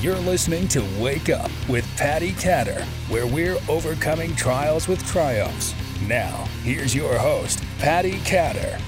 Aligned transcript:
You're 0.00 0.16
listening 0.16 0.66
to 0.68 0.82
Wake 0.98 1.28
Up 1.28 1.50
with 1.68 1.86
Patty 1.98 2.32
Catter, 2.32 2.82
where 3.10 3.26
we're 3.26 3.58
overcoming 3.68 4.34
trials 4.34 4.88
with 4.88 5.06
triumphs. 5.06 5.74
Now, 6.08 6.48
here's 6.62 6.94
your 6.94 7.18
host, 7.18 7.62
Patty 7.80 8.14
Catter. 8.20 8.80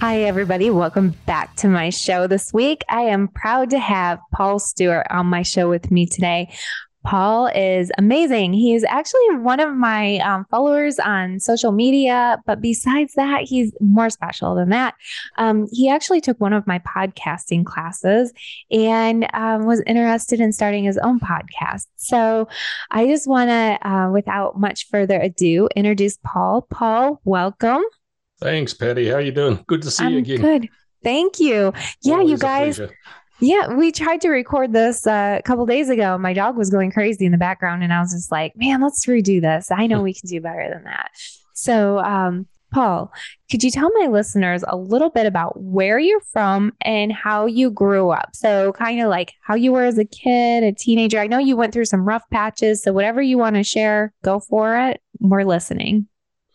Hi, 0.00 0.24
everybody. 0.24 0.68
Welcome 0.68 1.14
back 1.24 1.56
to 1.56 1.68
my 1.68 1.88
show 1.88 2.26
this 2.26 2.52
week. 2.52 2.82
I 2.90 3.04
am 3.04 3.28
proud 3.28 3.70
to 3.70 3.78
have 3.78 4.18
Paul 4.34 4.58
Stewart 4.58 5.06
on 5.08 5.28
my 5.28 5.40
show 5.40 5.70
with 5.70 5.90
me 5.90 6.04
today. 6.04 6.52
Paul 7.04 7.48
is 7.48 7.92
amazing. 7.98 8.54
He 8.54 8.74
is 8.74 8.84
actually 8.84 9.36
one 9.36 9.60
of 9.60 9.74
my 9.74 10.18
um, 10.18 10.46
followers 10.50 10.98
on 10.98 11.38
social 11.38 11.70
media, 11.70 12.38
but 12.46 12.60
besides 12.60 13.14
that, 13.14 13.42
he's 13.42 13.72
more 13.80 14.08
special 14.08 14.54
than 14.54 14.70
that. 14.70 14.94
Um, 15.36 15.66
he 15.70 15.90
actually 15.90 16.22
took 16.22 16.40
one 16.40 16.54
of 16.54 16.66
my 16.66 16.78
podcasting 16.80 17.64
classes 17.64 18.32
and 18.70 19.28
um, 19.34 19.66
was 19.66 19.82
interested 19.86 20.40
in 20.40 20.52
starting 20.52 20.84
his 20.84 20.98
own 20.98 21.20
podcast. 21.20 21.86
So 21.96 22.48
I 22.90 23.06
just 23.06 23.28
want 23.28 23.50
to, 23.50 23.88
uh, 23.88 24.10
without 24.10 24.58
much 24.58 24.88
further 24.88 25.20
ado, 25.20 25.68
introduce 25.76 26.18
Paul. 26.24 26.66
Paul, 26.70 27.20
welcome. 27.24 27.82
Thanks, 28.40 28.72
Patty. 28.74 29.08
How 29.08 29.18
you 29.18 29.32
doing? 29.32 29.62
Good 29.66 29.82
to 29.82 29.90
see 29.90 30.04
I'm 30.04 30.12
you 30.12 30.18
again. 30.18 30.40
Good. 30.40 30.68
Thank 31.02 31.38
you. 31.38 31.72
Yeah, 32.02 32.14
Always 32.14 32.30
you 32.30 32.38
guys. 32.38 32.80
Yeah, 33.40 33.74
we 33.74 33.90
tried 33.90 34.20
to 34.22 34.28
record 34.28 34.72
this 34.72 35.06
uh, 35.06 35.36
a 35.38 35.42
couple 35.42 35.66
days 35.66 35.90
ago. 35.90 36.16
My 36.18 36.32
dog 36.32 36.56
was 36.56 36.70
going 36.70 36.92
crazy 36.92 37.26
in 37.26 37.32
the 37.32 37.38
background, 37.38 37.82
and 37.82 37.92
I 37.92 38.00
was 38.00 38.12
just 38.12 38.30
like, 38.30 38.52
"Man, 38.56 38.80
let's 38.80 39.04
redo 39.06 39.40
this. 39.40 39.70
I 39.70 39.86
know 39.86 40.02
we 40.02 40.14
can 40.14 40.28
do 40.28 40.40
better 40.40 40.68
than 40.72 40.84
that." 40.84 41.10
So, 41.54 41.98
um, 41.98 42.46
Paul, 42.72 43.12
could 43.50 43.62
you 43.62 43.70
tell 43.70 43.90
my 43.98 44.06
listeners 44.06 44.64
a 44.66 44.76
little 44.76 45.10
bit 45.10 45.26
about 45.26 45.60
where 45.60 45.98
you're 45.98 46.20
from 46.32 46.72
and 46.80 47.12
how 47.12 47.46
you 47.46 47.70
grew 47.70 48.10
up? 48.10 48.30
So, 48.34 48.72
kind 48.72 49.00
of 49.00 49.08
like 49.08 49.32
how 49.42 49.56
you 49.56 49.72
were 49.72 49.84
as 49.84 49.98
a 49.98 50.04
kid, 50.04 50.62
a 50.62 50.72
teenager. 50.72 51.18
I 51.18 51.26
know 51.26 51.38
you 51.38 51.56
went 51.56 51.72
through 51.72 51.86
some 51.86 52.06
rough 52.06 52.24
patches, 52.32 52.82
so 52.82 52.92
whatever 52.92 53.20
you 53.20 53.36
want 53.36 53.56
to 53.56 53.64
share, 53.64 54.12
go 54.22 54.38
for 54.40 54.76
it. 54.76 55.00
We're 55.20 55.44
listening. 55.44 56.06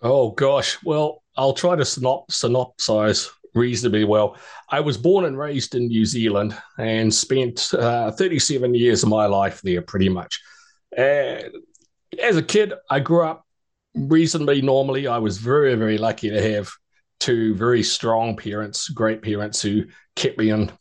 Oh 0.02 0.32
gosh. 0.32 0.78
Well, 0.84 1.24
I'll 1.36 1.54
try 1.54 1.76
to 1.76 1.84
synop- 1.84 2.30
synopsize 2.30 3.30
reasonably 3.54 4.04
well. 4.04 4.38
I 4.70 4.80
was 4.80 4.98
born 4.98 5.26
and 5.26 5.38
raised 5.38 5.76
in 5.76 5.88
New 5.88 6.06
Zealand 6.06 6.56
and 6.78 7.14
spent 7.14 7.74
uh, 7.74 8.12
37 8.12 8.74
years 8.76 9.04
of 9.04 9.10
my 9.10 9.26
life 9.26 9.62
there, 9.62 9.82
pretty 9.82 10.10
much. 10.10 10.40
And 10.96 11.52
as 12.22 12.38
a 12.38 12.44
kid, 12.44 12.74
I 12.90 13.00
grew 13.00 13.26
up 13.26 13.46
reasonably 13.96 14.62
normally. 14.62 15.08
I 15.08 15.18
was 15.18 15.38
very, 15.38 15.76
very 15.76 15.98
lucky 15.98 16.30
to 16.30 16.42
have 16.54 16.70
two 17.20 17.54
very 17.56 17.84
strong 17.84 18.36
parents, 18.36 18.90
great 18.90 19.22
parents 19.22 19.62
who 19.62 19.86
kept 20.16 20.38
me 20.38 20.50
in 20.50 20.72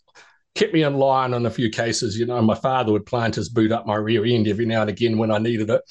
kept 0.55 0.75
me 0.75 0.83
in 0.83 0.95
line 0.95 1.35
in 1.35 1.47
a 1.47 1.51
few 1.51 1.71
cases. 1.71 2.19
You 2.19 2.27
know, 2.27 2.43
my 2.43 2.55
father 2.55 2.91
would 2.93 3.07
plant 3.07 3.37
his 3.37 3.49
boot 3.49 3.71
up 3.71 3.87
my 3.87 3.95
rear 3.95 4.25
end 4.25 4.49
every 4.49 4.67
now 4.67 4.81
and 4.81 4.91
again 4.91 5.17
when 5.17 5.31
I 5.31 5.39
needed 5.39 5.71
it. 5.71 5.83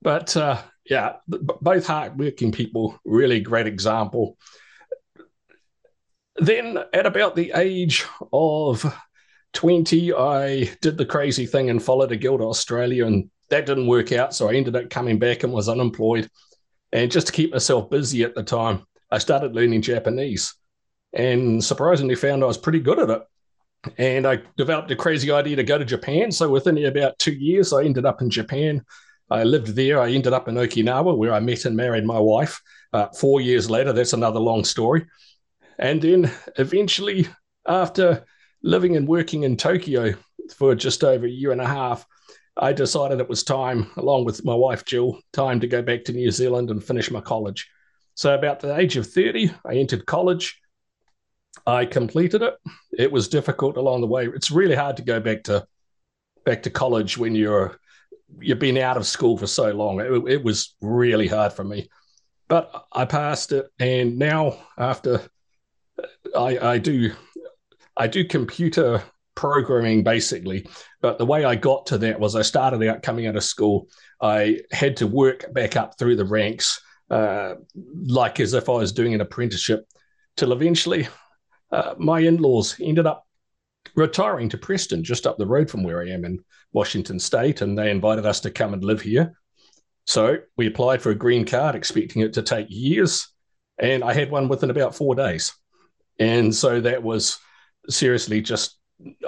But 0.00 0.36
uh, 0.36 0.62
yeah, 0.88 1.14
both 1.26 1.86
hardworking 1.86 2.52
people, 2.52 2.98
really 3.04 3.40
great 3.40 3.66
example. 3.66 4.38
Then 6.38 6.78
at 6.92 7.06
about 7.06 7.34
the 7.34 7.52
age 7.54 8.04
of 8.32 8.84
20, 9.54 10.12
I 10.12 10.70
did 10.82 10.98
the 10.98 11.06
crazy 11.06 11.46
thing 11.46 11.70
and 11.70 11.82
followed 11.82 12.12
a 12.12 12.16
guild 12.16 12.40
to 12.40 12.46
Australia, 12.46 13.06
and 13.06 13.30
that 13.48 13.66
didn't 13.66 13.86
work 13.86 14.12
out. 14.12 14.34
So 14.34 14.48
I 14.48 14.54
ended 14.54 14.76
up 14.76 14.90
coming 14.90 15.18
back 15.18 15.42
and 15.42 15.52
was 15.52 15.68
unemployed. 15.68 16.28
And 16.92 17.10
just 17.10 17.28
to 17.28 17.32
keep 17.32 17.52
myself 17.52 17.90
busy 17.90 18.22
at 18.22 18.34
the 18.34 18.42
time, 18.42 18.86
I 19.10 19.18
started 19.18 19.54
learning 19.54 19.82
Japanese 19.82 20.54
and 21.12 21.64
surprisingly 21.64 22.14
found 22.14 22.42
I 22.42 22.46
was 22.46 22.58
pretty 22.58 22.80
good 22.80 22.98
at 22.98 23.10
it. 23.10 23.22
And 23.98 24.26
I 24.26 24.40
developed 24.56 24.90
a 24.90 24.96
crazy 24.96 25.30
idea 25.30 25.56
to 25.56 25.62
go 25.62 25.78
to 25.78 25.84
Japan. 25.84 26.32
So 26.32 26.48
within 26.48 26.84
about 26.84 27.18
two 27.18 27.32
years, 27.32 27.72
I 27.72 27.84
ended 27.84 28.04
up 28.04 28.20
in 28.20 28.30
Japan. 28.30 28.84
I 29.30 29.44
lived 29.44 29.68
there. 29.68 30.00
I 30.00 30.10
ended 30.10 30.32
up 30.32 30.48
in 30.48 30.54
Okinawa, 30.56 31.16
where 31.16 31.32
I 31.32 31.40
met 31.40 31.64
and 31.64 31.76
married 31.76 32.04
my 32.04 32.18
wife. 32.18 32.60
Uh, 32.92 33.08
four 33.18 33.40
years 33.40 33.70
later, 33.70 33.92
that's 33.92 34.12
another 34.12 34.40
long 34.40 34.64
story. 34.64 35.06
And 35.78 36.00
then 36.00 36.30
eventually, 36.58 37.28
after 37.66 38.24
living 38.62 38.96
and 38.96 39.06
working 39.06 39.42
in 39.42 39.56
Tokyo 39.56 40.14
for 40.54 40.74
just 40.74 41.04
over 41.04 41.26
a 41.26 41.30
year 41.30 41.52
and 41.52 41.60
a 41.60 41.66
half, 41.66 42.06
I 42.56 42.72
decided 42.72 43.20
it 43.20 43.28
was 43.28 43.42
time, 43.42 43.90
along 43.96 44.24
with 44.24 44.44
my 44.44 44.54
wife 44.54 44.84
Jill, 44.84 45.20
time 45.32 45.60
to 45.60 45.66
go 45.66 45.82
back 45.82 46.04
to 46.04 46.12
New 46.12 46.30
Zealand 46.30 46.70
and 46.70 46.82
finish 46.82 47.10
my 47.10 47.20
college. 47.20 47.68
So, 48.14 48.34
about 48.34 48.60
the 48.60 48.74
age 48.74 48.96
of 48.96 49.06
30, 49.06 49.50
I 49.66 49.74
entered 49.74 50.06
college. 50.06 50.58
I 51.66 51.84
completed 51.84 52.42
it. 52.42 52.54
It 52.92 53.12
was 53.12 53.28
difficult 53.28 53.76
along 53.76 54.00
the 54.00 54.06
way. 54.06 54.26
It's 54.26 54.50
really 54.50 54.74
hard 54.74 54.96
to 54.96 55.02
go 55.02 55.20
back 55.20 55.44
to 55.44 55.66
back 56.44 56.62
to 56.62 56.70
college 56.70 57.18
when 57.18 57.34
you're 57.34 57.78
you've 58.38 58.58
been 58.58 58.78
out 58.78 58.96
of 58.96 59.06
school 59.06 59.36
for 59.36 59.46
so 59.46 59.70
long. 59.72 60.00
It, 60.00 60.32
it 60.32 60.44
was 60.44 60.74
really 60.80 61.26
hard 61.28 61.52
for 61.52 61.64
me, 61.64 61.88
but 62.48 62.86
I 62.92 63.04
passed 63.04 63.52
it, 63.52 63.66
and 63.78 64.18
now 64.18 64.56
after 64.78 65.22
I, 66.36 66.58
I 66.58 66.78
do 66.78 67.12
I 67.96 68.06
do 68.06 68.24
computer 68.24 69.02
programming 69.34 70.02
basically, 70.02 70.66
but 71.00 71.18
the 71.18 71.26
way 71.26 71.44
I 71.44 71.54
got 71.54 71.86
to 71.86 71.98
that 71.98 72.18
was 72.18 72.36
I 72.36 72.42
started 72.42 72.86
out 72.88 73.02
coming 73.02 73.26
out 73.26 73.36
of 73.36 73.44
school. 73.44 73.88
I 74.20 74.60
had 74.72 74.96
to 74.98 75.06
work 75.06 75.52
back 75.52 75.76
up 75.76 75.98
through 75.98 76.16
the 76.16 76.24
ranks, 76.24 76.80
uh, 77.10 77.54
like 78.06 78.40
as 78.40 78.54
if 78.54 78.68
I 78.68 78.72
was 78.72 78.92
doing 78.92 79.14
an 79.14 79.20
apprenticeship, 79.20 79.86
till 80.36 80.52
eventually 80.52 81.08
uh, 81.70 81.94
my 81.98 82.20
in-laws 82.20 82.76
ended 82.80 83.06
up 83.06 83.26
retiring 83.94 84.48
to 84.50 84.58
Preston, 84.58 85.04
just 85.04 85.26
up 85.26 85.38
the 85.38 85.46
road 85.46 85.70
from 85.70 85.82
where 85.82 86.02
I 86.02 86.10
am 86.10 86.24
in 86.24 86.38
Washington 86.72 87.18
State, 87.18 87.60
and 87.60 87.78
they 87.78 87.90
invited 87.90 88.26
us 88.26 88.40
to 88.40 88.50
come 88.50 88.74
and 88.74 88.84
live 88.84 89.00
here. 89.00 89.34
So 90.06 90.38
we 90.56 90.66
applied 90.66 91.02
for 91.02 91.10
a 91.10 91.14
green 91.14 91.44
card, 91.44 91.74
expecting 91.74 92.22
it 92.22 92.32
to 92.34 92.42
take 92.42 92.66
years, 92.68 93.28
and 93.78 94.04
I 94.04 94.12
had 94.12 94.30
one 94.30 94.48
within 94.48 94.70
about 94.70 94.94
four 94.94 95.14
days. 95.14 95.52
And 96.18 96.54
so 96.54 96.80
that 96.80 97.02
was 97.02 97.38
seriously 97.88 98.40
just 98.40 98.78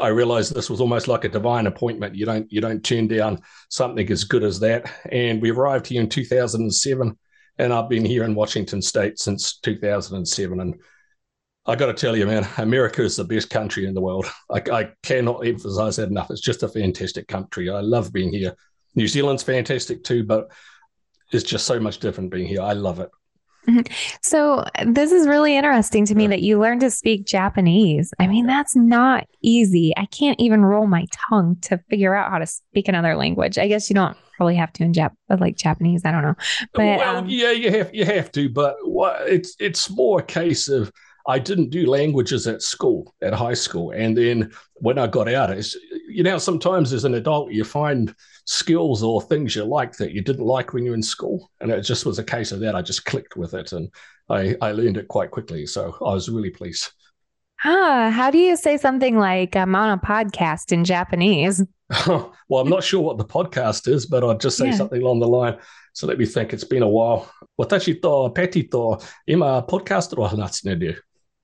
I 0.01 0.09
realized 0.09 0.55
this 0.55 0.71
was 0.71 0.81
almost 0.81 1.09
like 1.09 1.25
a 1.25 1.29
divine 1.29 1.67
appointment. 1.67 2.15
You 2.15 2.25
don't 2.25 2.51
you 2.51 2.61
don't 2.61 2.83
turn 2.83 3.07
down 3.07 3.43
something 3.69 4.11
as 4.11 4.25
good 4.25 4.43
as 4.43 4.61
that. 4.61 4.91
And 5.11 5.43
we 5.43 5.51
arrived 5.51 5.87
here 5.87 6.01
in 6.01 6.09
2007, 6.09 7.19
and 7.59 7.73
I've 7.73 7.89
been 7.89 8.05
here 8.05 8.25
in 8.25 8.35
Washington 8.35 8.81
State 8.81 9.19
since 9.19 9.59
2007. 9.59 10.61
And 10.61 10.75
I 11.67 11.77
got 11.77 11.87
to 11.87 11.93
tell 11.93 12.17
you, 12.17 12.27
man, 12.27 12.49
America 12.57 13.03
is 13.03 13.17
the 13.17 13.25
best 13.25 13.51
country 13.51 13.87
in 13.87 13.93
the 13.93 14.01
world. 14.01 14.27
I, 14.51 14.63
I 14.73 14.91
cannot 15.03 15.47
emphasize 15.47 15.97
that 15.97 16.09
enough. 16.09 16.31
It's 16.31 16.41
just 16.41 16.63
a 16.63 16.69
fantastic 16.69 17.29
country. 17.29 17.69
I 17.69 17.81
love 17.81 18.13
being 18.13 18.33
here. 18.33 18.55
New 18.95 19.07
Zealand's 19.07 19.43
fantastic 19.43 20.03
too, 20.03 20.25
but 20.25 20.51
it's 21.31 21.45
just 21.45 21.67
so 21.67 21.79
much 21.79 21.99
different 21.99 22.31
being 22.31 22.47
here. 22.47 22.63
I 22.63 22.73
love 22.73 23.01
it. 23.01 23.11
So 24.23 24.65
this 24.85 25.13
is 25.13 25.27
really 25.27 25.57
interesting 25.57 26.05
to 26.07 26.15
me 26.15 26.27
that 26.27 26.43
you 26.43 26.59
learned 26.59 26.81
to 26.83 26.91
speak 26.91 27.27
Japanese. 27.27 28.13
I 28.19 28.27
mean, 28.27 28.47
that's 28.47 28.77
not 28.77 29.27
easy. 29.43 29.93
I 29.97 30.07
can't 30.07 30.39
even 30.41 30.65
roll 30.65 30.87
my 30.87 31.07
tongue 31.29 31.57
to 31.63 31.79
figure 31.91 32.15
out 32.15 32.31
how 32.31 32.39
to 32.39 32.47
speak 32.47 32.89
another 32.89 33.17
language. 33.17 33.59
I 33.59 33.69
guess 33.69 33.89
you 33.89 33.95
don't 33.95 34.17
probably 34.37 34.57
have 34.57 34.73
to 34.75 34.85
in 34.85 34.93
Jap 34.93 35.11
like 35.29 35.57
Japanese. 35.57 36.03
I 36.05 36.13
don't 36.13 36.23
know. 36.23 36.35
But 36.73 36.99
well, 36.99 37.17
um, 37.17 37.27
yeah, 37.29 37.51
you 37.51 37.71
have 37.71 37.95
you 37.95 38.05
have 38.05 38.33
to, 38.33 38.49
but 38.49 38.77
what, 38.83 39.29
it's 39.29 39.55
it's 39.59 39.91
more 39.91 40.21
a 40.21 40.25
case 40.25 40.69
of 40.69 40.91
I 41.27 41.39
didn't 41.39 41.71
do 41.71 41.87
languages 41.87 42.47
at 42.47 42.63
school, 42.63 43.15
at 43.21 43.35
high 43.35 43.55
school, 43.55 43.91
and 43.91 44.17
then 44.17 44.51
when 44.77 44.99
I 44.99 45.07
got 45.07 45.29
out, 45.29 45.51
it's 45.51 45.77
you 46.09 46.23
know 46.23 46.39
sometimes 46.39 46.93
as 46.93 47.05
an 47.05 47.15
adult 47.15 47.53
you 47.53 47.65
find 47.65 48.15
skills 48.45 49.03
or 49.03 49.21
things 49.23 49.55
you 49.55 49.65
like 49.65 49.93
that 49.99 50.13
you 50.13 50.23
didn't 50.23 50.45
like 50.47 50.73
when 50.73 50.85
you 50.85 50.91
were 50.91 50.97
in 50.97 51.03
school, 51.03 51.51
and 51.61 51.71
it 51.71 51.83
just 51.83 52.07
was 52.07 52.19
a 52.19 52.25
case 52.25 52.53
of 52.53 52.61
that. 52.61 52.75
I 52.75 52.83
just 52.83 53.05
clicked 53.05 53.37
with 53.37 53.55
it, 53.55 53.73
and 53.73 53.89
I 54.29 54.57
I 54.61 54.73
learned 54.73 54.97
it 54.97 55.09
quite 55.09 55.31
quickly, 55.31 55.67
so 55.67 55.95
I 56.01 56.15
was 56.15 56.29
really 56.29 56.51
pleased. 56.51 56.91
ah, 57.65 58.11
how 58.11 58.31
do 58.31 58.39
you 58.39 58.57
say 58.57 58.77
something 58.77 59.19
like 59.19 59.57
I'm 59.57 59.75
on 59.75 59.91
a 59.91 59.99
podcast 59.99 60.73
in 60.73 60.85
Japanese? 60.85 61.63
well, 62.07 62.61
I'm 62.61 62.69
not 62.69 62.85
sure 62.85 63.01
what 63.01 63.19
the 63.19 63.25
podcast 63.25 63.89
is, 63.89 64.07
but 64.07 64.23
I'd 64.25 64.41
just 64.41 64.57
say 64.59 64.67
Yeah. 64.67 64.77
something 64.77 65.03
along 65.03 65.21
the 65.21 65.29
line. 65.29 65.57
So 65.95 66.07
let 66.07 66.19
me 66.19 66.27
think. 66.27 66.53
It's 66.53 66.65
been 66.65 66.83
a 66.83 66.89
while. 66.89 67.31
Watashi 67.61 68.01
to 68.03 68.31
peti 68.33 68.65
to 68.69 68.99
ima 69.27 69.65
podcast 69.69 70.17
ro 70.17 70.29
hanatsu 70.29 70.65
ne 70.67 70.95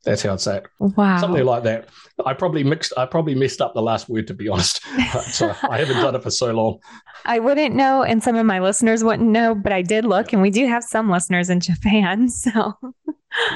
That's 0.05 0.23
how 0.23 0.33
I'd 0.33 0.41
say 0.41 0.59
it. 0.59 0.67
Wow. 0.79 1.19
Something 1.19 1.45
like 1.45 1.63
that. 1.65 1.89
I 2.25 2.35
probably 2.35 2.63
mixed. 2.63 2.93
I 2.97 3.07
probably 3.07 3.35
messed 3.35 3.61
up 3.61 3.75
the 3.75 3.83
last 3.83 4.09
word 4.09 4.27
to 4.29 4.35
be 4.35 4.49
honest. 4.49 4.83
so 5.33 5.55
I 5.69 5.79
haven't 5.79 5.97
done 6.03 6.15
it 6.15 6.23
for 6.23 6.31
so 6.31 6.53
long. 6.53 6.79
I 7.25 7.39
wouldn't 7.39 7.75
know, 7.75 8.03
and 8.03 8.23
some 8.23 8.37
of 8.37 8.45
my 8.45 8.61
listeners 8.61 9.03
wouldn't 9.03 9.29
know, 9.29 9.55
but 9.55 9.73
I 9.73 9.81
did 9.83 10.05
look, 10.05 10.33
and 10.33 10.43
we 10.43 10.51
do 10.51 10.67
have 10.67 10.85
some 10.85 11.11
listeners 11.11 11.51
in 11.51 11.61
Japan. 11.61 12.29
So 12.45 12.75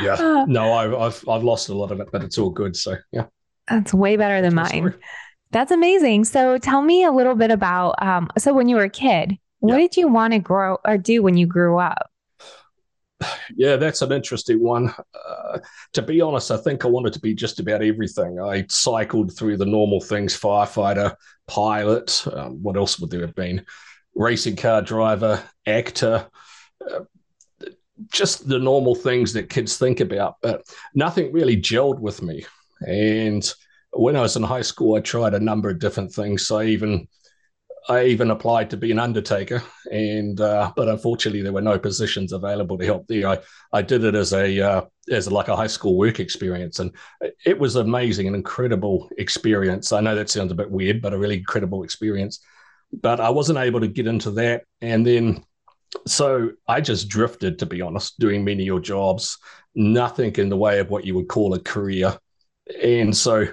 Yeah. 0.01 0.17
Ah, 0.19 0.45
No, 0.49 0.73
I've 0.73 0.95
I've 0.95 1.29
I've 1.29 1.45
lost 1.45 1.69
a 1.69 1.75
lot 1.75 1.93
of 1.93 2.01
it, 2.01 2.09
but 2.11 2.25
it's 2.25 2.39
all 2.39 2.51
good. 2.51 2.75
So 2.77 2.97
yeah. 3.13 3.27
that's 3.69 3.93
way 3.95 4.17
better 4.17 4.41
than 4.41 4.55
That's 4.55 4.73
mine. 4.73 4.95
That's 5.51 5.71
amazing. 5.71 6.25
So 6.25 6.59
tell 6.59 6.83
me 6.83 7.05
a 7.05 7.13
little 7.13 7.35
bit 7.35 7.51
about 7.51 7.95
um 8.03 8.29
so 8.39 8.53
when 8.55 8.69
you 8.69 8.77
were 8.77 8.85
a 8.85 8.91
kid, 8.91 9.37
what 9.61 9.75
Yeah. 9.75 9.81
did 9.83 9.97
you 9.97 10.09
want 10.09 10.33
to 10.33 10.39
grow 10.39 10.79
or 10.85 10.97
do 10.99 11.23
when 11.23 11.37
you 11.37 11.47
grew 11.47 11.79
up? 11.79 12.11
Yeah, 13.57 13.77
that's 13.77 14.03
an 14.03 14.13
interesting 14.13 14.63
one. 14.63 14.95
Uh, 15.29 15.59
to 15.93 16.03
be 16.03 16.21
honest, 16.21 16.51
I 16.51 16.57
think 16.57 16.85
I 16.85 16.89
wanted 16.89 17.13
to 17.15 17.21
be 17.21 17.35
just 17.35 17.61
about 17.61 17.83
everything. 17.83 18.41
I 18.41 18.65
cycled 18.69 19.37
through 19.37 19.57
the 19.57 19.67
normal 19.67 20.01
things 20.01 20.39
firefighter, 20.39 21.15
pilot, 21.47 22.25
um, 22.33 22.63
what 22.63 22.77
else 22.77 22.99
would 22.99 23.11
there 23.11 23.23
have 23.23 23.35
been? 23.35 23.65
Racing 24.15 24.57
car 24.57 24.83
driver, 24.83 25.43
actor, 25.67 26.29
uh, 26.89 27.01
just 28.13 28.49
the 28.49 28.59
normal 28.59 28.95
things 28.95 29.33
that 29.33 29.51
kids 29.51 29.77
think 29.77 30.01
about, 30.01 30.37
but 30.41 30.63
nothing 30.95 31.33
really 31.33 31.57
gelled 31.57 31.99
with 31.99 32.23
me. 32.23 32.45
And 32.87 33.51
when 33.93 34.17
I 34.17 34.21
was 34.21 34.37
in 34.37 34.43
high 34.43 34.63
school, 34.63 34.95
I 34.95 35.01
tried 35.01 35.35
a 35.35 35.41
number 35.41 35.69
of 35.69 35.81
different 35.81 36.13
things. 36.13 36.47
So 36.47 36.59
I 36.59 36.67
even 36.67 37.09
I 37.89 38.05
even 38.05 38.31
applied 38.31 38.69
to 38.71 38.77
be 38.77 38.93
an 38.93 38.99
undertaker, 38.99 39.63
and 39.91 40.39
uh, 40.41 40.73
but 40.77 40.89
unfortunately 40.89 41.43
there 41.43 41.55
were 41.55 41.63
no 41.63 41.79
positions 41.79 42.33
available 42.33 42.77
to 42.77 42.85
help 42.85 43.07
there. 43.07 43.27
I, 43.27 43.39
I 43.73 43.81
did 43.81 44.05
it 44.05 44.15
as 44.15 44.35
a 44.35 44.61
uh, 44.61 44.83
as 45.11 45.31
like 45.33 45.49
a 45.49 45.57
high 45.57 45.69
school 45.69 45.97
work 45.97 46.21
experience, 46.21 46.81
and 46.81 46.95
it 47.47 47.59
was 47.59 47.77
amazing, 47.77 48.29
an 48.29 48.35
incredible 48.35 49.09
experience. 49.17 49.91
I 49.93 50.01
know 50.01 50.15
that 50.15 50.29
sounds 50.29 50.53
a 50.53 50.57
bit 50.57 50.71
weird, 50.71 51.01
but 51.01 51.15
a 51.15 51.19
really 51.19 51.39
incredible 51.39 51.83
experience. 51.83 52.41
But 52.93 53.21
I 53.21 53.31
wasn't 53.31 53.59
able 53.59 53.81
to 53.81 53.89
get 53.89 54.07
into 54.07 54.33
that, 54.33 54.65
and 54.83 55.07
then 55.07 55.45
so 56.07 56.51
I 56.67 56.83
just 56.83 57.09
drifted, 57.09 57.59
to 57.61 57.67
be 57.67 57.81
honest, 57.81 58.19
doing 58.19 58.45
menial 58.45 58.81
jobs, 58.81 59.39
nothing 59.75 60.35
in 60.35 60.51
the 60.51 60.57
way 60.57 60.79
of 60.81 60.91
what 60.91 61.07
you 61.07 61.15
would 61.15 61.29
call 61.29 61.55
a 61.55 61.61
career, 61.61 62.19
and 62.83 63.17
so 63.17 63.49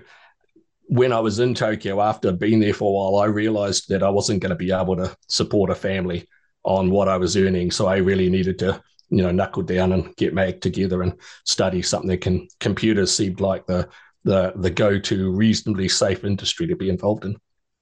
when 0.88 1.12
I 1.12 1.20
was 1.20 1.40
in 1.40 1.54
Tokyo, 1.54 2.02
after 2.02 2.32
been 2.32 2.60
there 2.60 2.74
for 2.74 2.90
a 2.90 2.92
while, 2.92 3.24
I 3.24 3.26
realized 3.26 3.90
that 3.90 4.04
I 4.04 4.10
wasn't 4.10 4.42
going 4.42 4.52
to 4.52 4.56
be 4.56 4.72
able 4.72 4.96
to 4.98 5.16
support 5.28 5.70
a 5.70 5.76
family 5.76 6.28
on 6.64 6.90
what 6.90 7.08
I 7.08 7.18
was 7.18 7.38
earning. 7.38 7.72
So 7.72 7.88
I 7.88 7.98
really 7.98 8.30
needed 8.30 8.60
to, 8.60 8.82
you 9.10 9.22
know, 9.22 9.32
knuckle 9.32 9.64
down 9.64 9.92
and 9.94 10.16
get 10.16 10.34
my 10.34 10.48
act 10.48 10.62
together 10.62 11.02
and 11.02 11.14
study 11.44 11.82
something. 11.82 12.20
And 12.26 12.50
computers 12.60 13.16
seemed 13.16 13.40
like 13.40 13.66
the 13.66 13.88
the 14.24 14.54
the 14.56 14.72
go 14.72 15.00
to 15.00 15.32
reasonably 15.32 15.88
safe 15.88 16.24
industry 16.24 16.68
to 16.68 16.76
be 16.76 16.90
involved 16.90 17.26
in. 17.26 17.38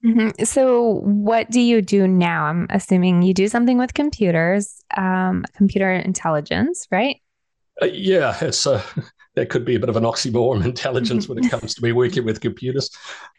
Mm-hmm. 0.06 0.44
So, 0.44 1.00
what 1.06 1.50
do 1.50 1.62
you 1.62 1.82
do 1.82 2.08
now? 2.08 2.46
I'm 2.46 2.68
assuming 2.70 3.22
you 3.22 3.34
do 3.34 3.48
something 3.48 3.78
with 3.78 3.94
computers, 3.94 4.84
um, 4.98 5.46
computer 5.56 5.90
intelligence, 5.90 6.88
right? 6.92 7.22
Uh, 7.82 7.86
yeah, 7.86 8.38
it's 8.42 8.66
a 8.66 8.84
that 9.36 9.50
could 9.50 9.66
be 9.66 9.76
a 9.76 9.80
bit 9.80 9.90
of 9.90 9.98
an 9.98 10.04
oxymoron 10.04 10.64
intelligence 10.66 11.28
when 11.28 11.44
it 11.44 11.50
comes 11.50 11.74
to 11.76 11.84
me 11.84 11.92
working 11.92 12.26
with 12.26 12.42
computers. 12.42 12.90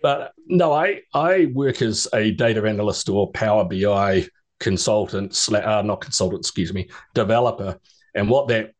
But 0.02 0.32
no, 0.46 0.72
I 0.72 1.02
I 1.12 1.46
work 1.54 1.82
as 1.82 2.08
a 2.12 2.32
data 2.32 2.62
analyst 2.64 3.08
or 3.08 3.30
Power 3.32 3.64
BI 3.64 4.26
consultant, 4.60 5.48
uh, 5.52 5.82
not 5.82 6.00
consultant, 6.00 6.40
excuse 6.40 6.72
me, 6.72 6.88
developer. 7.14 7.78
And 8.14 8.28
what 8.28 8.48
that 8.48 8.72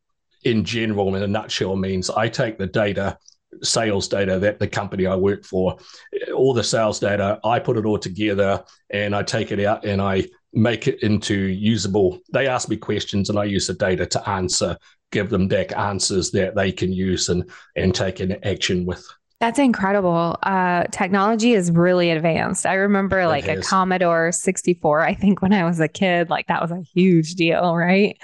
in 0.44 0.64
general, 0.64 1.14
in 1.14 1.22
a 1.22 1.26
nutshell, 1.26 1.76
means 1.76 2.10
I 2.10 2.28
take 2.28 2.58
the 2.58 2.66
data, 2.66 3.18
sales 3.62 4.08
data 4.08 4.38
that 4.38 4.58
the 4.58 4.68
company 4.68 5.06
I 5.06 5.16
work 5.16 5.44
for, 5.44 5.78
all 6.34 6.54
the 6.54 6.64
sales 6.64 7.00
data, 7.00 7.40
I 7.44 7.58
put 7.58 7.76
it 7.76 7.86
all 7.86 7.98
together 7.98 8.62
and 8.90 9.14
I 9.14 9.22
take 9.22 9.52
it 9.52 9.64
out 9.64 9.84
and 9.84 10.02
I 10.02 10.26
make 10.52 10.86
it 10.86 11.02
into 11.02 11.34
usable. 11.34 12.20
They 12.32 12.46
ask 12.46 12.68
me 12.68 12.76
questions 12.76 13.30
and 13.30 13.38
I 13.38 13.44
use 13.44 13.66
the 13.66 13.74
data 13.74 14.06
to 14.06 14.28
answer 14.28 14.76
give 15.14 15.30
them 15.30 15.48
back 15.48 15.74
answers 15.76 16.30
that 16.32 16.54
they 16.54 16.70
can 16.70 16.92
use 16.92 17.30
and 17.30 17.50
and 17.76 17.94
take 17.94 18.20
an 18.20 18.36
action 18.44 18.84
with. 18.84 19.06
That's 19.40 19.58
incredible. 19.58 20.38
Uh, 20.42 20.84
technology 20.84 21.52
is 21.52 21.70
really 21.70 22.10
advanced. 22.10 22.64
I 22.64 22.74
remember 22.74 23.20
it 23.20 23.26
like 23.26 23.46
a 23.46 23.60
Commodore 23.60 24.32
64, 24.32 25.00
I 25.02 25.12
think 25.12 25.42
when 25.42 25.52
I 25.52 25.64
was 25.64 25.80
a 25.80 25.88
kid, 25.88 26.30
like 26.30 26.46
that 26.46 26.62
was 26.62 26.70
a 26.70 26.80
huge 26.80 27.34
deal, 27.34 27.76
right? 27.76 28.16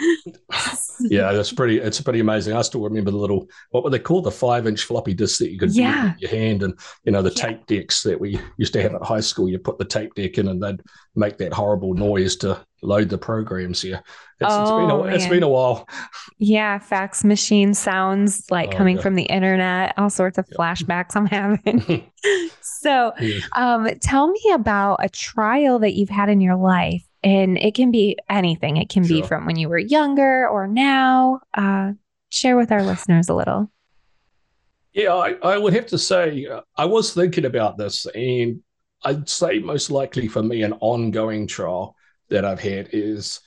yeah, 1.00 1.32
that's 1.32 1.52
pretty, 1.52 1.78
it's 1.78 2.00
pretty 2.00 2.20
amazing. 2.20 2.56
I 2.56 2.62
still 2.62 2.80
remember 2.82 3.10
the 3.10 3.18
little, 3.18 3.50
what 3.70 3.84
were 3.84 3.90
they 3.90 3.98
called? 3.98 4.24
The 4.24 4.30
five 4.30 4.66
inch 4.66 4.84
floppy 4.84 5.12
disks 5.12 5.40
that 5.40 5.50
you 5.50 5.58
could 5.58 5.74
yeah. 5.74 6.14
your 6.18 6.30
hand 6.30 6.62
and, 6.62 6.78
you 7.04 7.12
know, 7.12 7.20
the 7.20 7.34
yeah. 7.36 7.46
tape 7.48 7.66
decks 7.66 8.02
that 8.04 8.18
we 8.18 8.40
used 8.56 8.72
to 8.72 8.82
have 8.82 8.94
at 8.94 9.02
high 9.02 9.20
school. 9.20 9.48
You 9.48 9.58
put 9.58 9.76
the 9.76 9.84
tape 9.84 10.14
deck 10.14 10.38
in 10.38 10.48
and 10.48 10.62
they'd 10.62 10.80
make 11.16 11.36
that 11.38 11.52
horrible 11.52 11.92
noise 11.92 12.36
to 12.36 12.64
load 12.82 13.10
the 13.10 13.18
programs 13.18 13.82
here. 13.82 14.02
It's, 14.40 14.48
oh, 14.50 14.62
it's 14.62 14.70
been 14.70 14.90
a, 14.90 15.14
it's 15.14 15.26
been 15.26 15.42
a 15.42 15.48
while. 15.48 15.86
Yeah, 16.38 16.78
fax 16.78 17.24
machine 17.24 17.74
sounds 17.74 18.50
like 18.50 18.70
oh, 18.72 18.78
coming 18.78 18.96
yeah. 18.96 19.02
from 19.02 19.14
the 19.14 19.24
internet, 19.24 19.92
all 19.98 20.08
sorts 20.08 20.38
of 20.38 20.48
flashbacks 20.48 21.14
I'm 21.14 21.26
having. 21.26 22.10
so, 22.62 23.12
yeah. 23.20 23.40
um, 23.54 23.86
tell 24.00 24.28
me 24.28 24.40
about 24.54 25.04
a 25.04 25.10
trial 25.10 25.78
that 25.80 25.92
you've 25.92 26.08
had 26.08 26.30
in 26.30 26.40
your 26.40 26.56
life. 26.56 27.04
And 27.22 27.58
it 27.58 27.74
can 27.74 27.90
be 27.90 28.16
anything. 28.30 28.78
It 28.78 28.88
can 28.88 29.04
sure. 29.04 29.20
be 29.20 29.28
from 29.28 29.44
when 29.44 29.56
you 29.56 29.68
were 29.68 29.78
younger 29.78 30.48
or 30.48 30.66
now. 30.66 31.40
Uh, 31.52 31.92
share 32.30 32.56
with 32.56 32.72
our 32.72 32.82
listeners 32.82 33.28
a 33.28 33.34
little. 33.34 33.70
Yeah, 34.94 35.14
I, 35.14 35.32
I 35.42 35.58
would 35.58 35.74
have 35.74 35.86
to 35.88 35.98
say 35.98 36.46
uh, 36.46 36.62
I 36.76 36.86
was 36.86 37.12
thinking 37.12 37.44
about 37.44 37.76
this, 37.76 38.06
and 38.06 38.62
I'd 39.04 39.28
say 39.28 39.58
most 39.58 39.90
likely 39.90 40.28
for 40.28 40.42
me 40.42 40.62
an 40.62 40.72
ongoing 40.80 41.46
trial 41.46 41.94
that 42.30 42.44
I've 42.44 42.60
had 42.60 42.88
is 42.92 43.40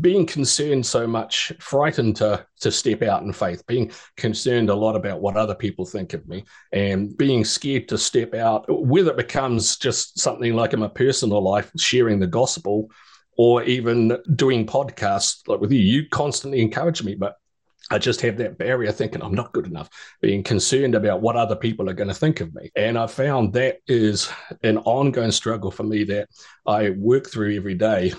being 0.00 0.24
concerned 0.24 0.86
so 0.86 1.06
much, 1.06 1.52
frightened 1.58 2.16
to 2.16 2.46
to 2.60 2.70
step 2.70 3.02
out 3.02 3.22
in 3.22 3.32
faith, 3.32 3.66
being 3.66 3.90
concerned 4.16 4.70
a 4.70 4.74
lot 4.74 4.94
about 4.94 5.20
what 5.20 5.36
other 5.36 5.54
people 5.54 5.84
think 5.84 6.14
of 6.14 6.26
me, 6.28 6.44
and 6.72 7.16
being 7.16 7.44
scared 7.44 7.88
to 7.88 7.98
step 7.98 8.34
out, 8.34 8.64
whether 8.68 9.10
it 9.10 9.16
becomes 9.16 9.76
just 9.76 10.18
something 10.18 10.54
like 10.54 10.72
in 10.72 10.80
my 10.80 10.88
personal 10.88 11.42
life, 11.42 11.70
sharing 11.76 12.20
the 12.20 12.26
gospel, 12.26 12.90
or 13.36 13.64
even 13.64 14.16
doing 14.36 14.66
podcasts 14.66 15.46
like 15.48 15.60
with 15.60 15.72
you. 15.72 15.80
You 15.80 16.08
constantly 16.08 16.60
encourage 16.60 17.02
me, 17.02 17.16
but 17.16 17.36
I 17.90 17.98
just 17.98 18.20
have 18.20 18.36
that 18.36 18.56
barrier 18.56 18.92
thinking 18.92 19.20
I'm 19.20 19.34
not 19.34 19.52
good 19.52 19.66
enough, 19.66 19.90
being 20.20 20.44
concerned 20.44 20.94
about 20.94 21.22
what 21.22 21.34
other 21.34 21.56
people 21.56 21.90
are 21.90 21.94
going 21.94 22.08
to 22.08 22.14
think 22.14 22.40
of 22.40 22.54
me. 22.54 22.70
And 22.76 22.96
I 22.96 23.08
found 23.08 23.52
that 23.54 23.78
is 23.88 24.30
an 24.62 24.78
ongoing 24.78 25.32
struggle 25.32 25.72
for 25.72 25.82
me 25.82 26.04
that 26.04 26.28
I 26.64 26.90
work 26.90 27.28
through 27.28 27.56
every 27.56 27.74
day. 27.74 28.12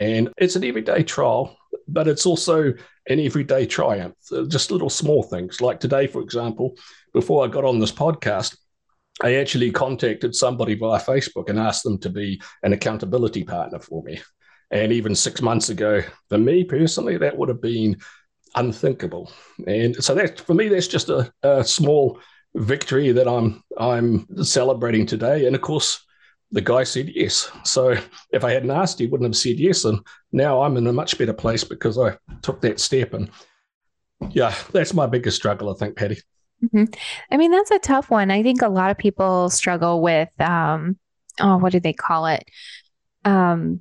And 0.00 0.30
it's 0.36 0.56
an 0.56 0.64
everyday 0.64 1.02
trial, 1.02 1.56
but 1.88 2.08
it's 2.08 2.26
also 2.26 2.72
an 3.08 3.20
everyday 3.20 3.66
triumph, 3.66 4.14
uh, 4.32 4.44
just 4.44 4.70
little 4.70 4.90
small 4.90 5.22
things. 5.22 5.60
Like 5.60 5.80
today, 5.80 6.06
for 6.06 6.20
example, 6.20 6.76
before 7.12 7.44
I 7.44 7.48
got 7.48 7.64
on 7.64 7.78
this 7.78 7.92
podcast, 7.92 8.56
I 9.22 9.36
actually 9.36 9.70
contacted 9.70 10.34
somebody 10.34 10.74
via 10.74 11.00
Facebook 11.00 11.48
and 11.48 11.58
asked 11.58 11.84
them 11.84 11.98
to 11.98 12.10
be 12.10 12.40
an 12.62 12.72
accountability 12.72 13.44
partner 13.44 13.78
for 13.78 14.02
me. 14.02 14.20
And 14.70 14.92
even 14.92 15.14
six 15.14 15.40
months 15.40 15.70
ago, 15.70 16.02
for 16.28 16.38
me 16.38 16.64
personally, 16.64 17.16
that 17.18 17.36
would 17.36 17.48
have 17.48 17.62
been 17.62 17.96
unthinkable. 18.54 19.30
And 19.66 20.02
so 20.04 20.14
that 20.14 20.40
for 20.40 20.54
me, 20.54 20.68
that's 20.68 20.88
just 20.88 21.08
a, 21.08 21.32
a 21.42 21.64
small 21.64 22.20
victory 22.54 23.12
that 23.12 23.28
I'm 23.28 23.62
I'm 23.78 24.26
celebrating 24.44 25.06
today. 25.06 25.46
And 25.46 25.54
of 25.54 25.62
course, 25.62 26.04
the 26.56 26.62
guy 26.62 26.84
said 26.84 27.10
yes. 27.14 27.50
So 27.64 27.94
if 28.32 28.42
I 28.42 28.50
hadn't 28.50 28.70
asked, 28.70 28.98
he 28.98 29.06
wouldn't 29.06 29.28
have 29.28 29.36
said 29.36 29.58
yes. 29.58 29.84
And 29.84 30.00
now 30.32 30.62
I'm 30.62 30.78
in 30.78 30.86
a 30.86 30.92
much 30.92 31.18
better 31.18 31.34
place 31.34 31.62
because 31.62 31.98
I 31.98 32.16
took 32.40 32.62
that 32.62 32.80
step. 32.80 33.12
And 33.12 33.30
yeah, 34.30 34.54
that's 34.72 34.94
my 34.94 35.06
biggest 35.06 35.36
struggle, 35.36 35.70
I 35.70 35.74
think, 35.74 35.96
Patty. 35.96 36.16
Mm-hmm. 36.64 36.84
I 37.30 37.36
mean, 37.36 37.50
that's 37.50 37.70
a 37.70 37.78
tough 37.78 38.10
one. 38.10 38.30
I 38.30 38.42
think 38.42 38.62
a 38.62 38.70
lot 38.70 38.90
of 38.90 38.96
people 38.96 39.50
struggle 39.50 40.00
with, 40.00 40.30
um, 40.40 40.98
oh, 41.38 41.58
what 41.58 41.72
do 41.72 41.80
they 41.80 41.92
call 41.92 42.24
it? 42.24 42.48
Um, 43.26 43.80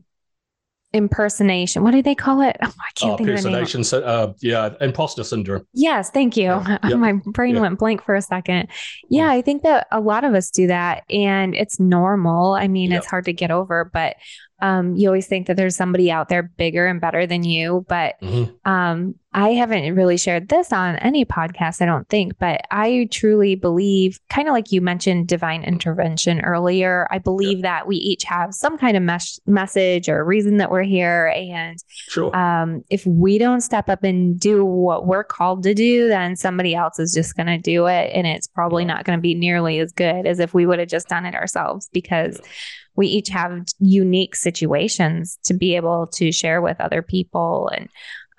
impersonation. 0.95 1.83
What 1.83 1.91
do 1.91 2.01
they 2.01 2.15
call 2.15 2.41
it? 2.41 2.55
Oh, 2.63 2.67
I 2.67 2.91
can't 2.95 3.13
oh, 3.13 3.17
think 3.17 3.29
of 3.29 3.43
the 3.43 3.49
name. 3.49 4.03
Uh, 4.05 4.33
yeah, 4.39 4.73
imposter 4.79 5.23
syndrome. 5.23 5.67
Yes, 5.73 6.09
thank 6.09 6.37
you. 6.37 6.45
Yeah. 6.45 6.77
Yep. 6.85 6.99
My 6.99 7.13
brain 7.25 7.59
went 7.59 7.79
blank 7.79 8.03
for 8.03 8.13
a 8.13 8.21
second. 8.21 8.69
Yeah, 9.09 9.29
I 9.29 9.41
think 9.41 9.63
that 9.63 9.87
a 9.91 9.99
lot 9.99 10.23
of 10.23 10.35
us 10.35 10.51
do 10.51 10.67
that, 10.67 11.03
and 11.09 11.55
it's 11.55 11.79
normal. 11.79 12.53
I 12.53 12.67
mean, 12.67 12.91
yep. 12.91 12.99
it's 12.99 13.07
hard 13.07 13.25
to 13.25 13.33
get 13.33 13.49
over, 13.49 13.89
but 13.91 14.15
um, 14.61 14.95
you 14.95 15.09
always 15.09 15.27
think 15.27 15.47
that 15.47 15.57
there's 15.57 15.75
somebody 15.75 16.11
out 16.11 16.29
there 16.29 16.43
bigger 16.43 16.85
and 16.85 17.01
better 17.01 17.25
than 17.25 17.43
you. 17.43 17.85
But 17.89 18.15
mm-hmm. 18.21 18.69
um, 18.69 19.15
I 19.35 19.49
haven't 19.49 19.95
really 19.95 20.15
shared 20.15 20.47
this 20.47 20.71
on 20.71 20.95
any 20.95 21.25
podcast, 21.25 21.81
I 21.81 21.85
don't 21.85 22.07
think, 22.07 22.39
but 22.39 22.61
I 22.71 23.09
truly 23.11 23.55
believe, 23.55 24.17
kind 24.29 24.47
of 24.47 24.53
like 24.53 24.71
you 24.71 24.79
mentioned 24.79 25.27
divine 25.27 25.65
intervention 25.65 26.39
earlier, 26.39 27.05
I 27.11 27.17
believe 27.17 27.57
yeah. 27.57 27.63
that 27.63 27.85
we 27.85 27.97
each 27.97 28.23
have 28.23 28.53
some 28.53 28.77
kind 28.77 28.95
of 28.95 29.03
mes- 29.03 29.41
message 29.45 30.07
or 30.07 30.23
reason 30.23 30.55
that 30.57 30.71
we're 30.71 30.83
here. 30.83 31.33
And 31.35 31.77
sure. 31.89 32.33
um, 32.33 32.85
if 32.89 33.05
we 33.05 33.37
don't 33.37 33.59
step 33.59 33.89
up 33.89 34.05
and 34.05 34.39
do 34.39 34.63
what 34.63 35.05
we're 35.05 35.25
called 35.25 35.63
to 35.63 35.73
do, 35.73 36.07
then 36.07 36.37
somebody 36.37 36.73
else 36.73 36.97
is 36.97 37.13
just 37.13 37.35
going 37.35 37.47
to 37.47 37.57
do 37.57 37.87
it. 37.87 38.11
And 38.13 38.25
it's 38.25 38.47
probably 38.47 38.83
yeah. 38.83 38.93
not 38.93 39.03
going 39.03 39.17
to 39.17 39.21
be 39.21 39.35
nearly 39.35 39.79
as 39.79 39.91
good 39.91 40.25
as 40.25 40.39
if 40.39 40.53
we 40.53 40.65
would 40.65 40.79
have 40.79 40.87
just 40.87 41.09
done 41.09 41.25
it 41.25 41.35
ourselves 41.35 41.89
because. 41.91 42.39
Yeah 42.41 42.49
we 42.97 43.07
each 43.07 43.27
have 43.27 43.65
unique 43.79 44.37
situations 44.37 45.37
to 45.43 45.53
be 45.53 45.75
able 45.75 46.07
to 46.07 46.31
share 46.31 46.61
with 46.61 46.79
other 46.79 47.01
people. 47.01 47.69
And 47.75 47.89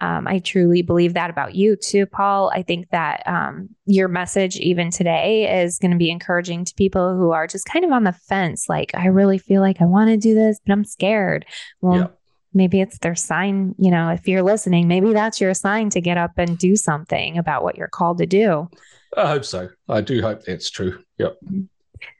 um, 0.00 0.26
I 0.28 0.40
truly 0.40 0.82
believe 0.82 1.14
that 1.14 1.30
about 1.30 1.54
you 1.54 1.76
too, 1.76 2.06
Paul. 2.06 2.50
I 2.54 2.62
think 2.62 2.90
that 2.90 3.22
um, 3.26 3.70
your 3.86 4.08
message, 4.08 4.56
even 4.56 4.90
today, 4.90 5.62
is 5.62 5.78
going 5.78 5.90
to 5.90 5.96
be 5.96 6.10
encouraging 6.10 6.64
to 6.66 6.74
people 6.74 7.16
who 7.16 7.30
are 7.30 7.46
just 7.46 7.66
kind 7.66 7.84
of 7.84 7.92
on 7.92 8.04
the 8.04 8.12
fence. 8.12 8.68
Like, 8.68 8.90
I 8.94 9.06
really 9.06 9.38
feel 9.38 9.62
like 9.62 9.80
I 9.80 9.86
want 9.86 10.10
to 10.10 10.16
do 10.16 10.34
this, 10.34 10.60
but 10.64 10.72
I'm 10.72 10.84
scared. 10.84 11.46
Well, 11.80 11.96
yeah. 11.96 12.06
maybe 12.52 12.80
it's 12.80 12.98
their 12.98 13.14
sign, 13.14 13.74
you 13.78 13.90
know, 13.90 14.10
if 14.10 14.28
you're 14.28 14.42
listening, 14.42 14.86
maybe 14.86 15.14
that's 15.14 15.40
your 15.40 15.54
sign 15.54 15.88
to 15.90 16.00
get 16.00 16.18
up 16.18 16.32
and 16.36 16.58
do 16.58 16.76
something 16.76 17.38
about 17.38 17.62
what 17.62 17.78
you're 17.78 17.88
called 17.88 18.18
to 18.18 18.26
do. 18.26 18.68
I 19.16 19.28
hope 19.28 19.46
so. 19.46 19.70
I 19.88 20.02
do 20.02 20.20
hope 20.20 20.44
that's 20.44 20.68
true. 20.68 21.02
Yep. 21.18 21.38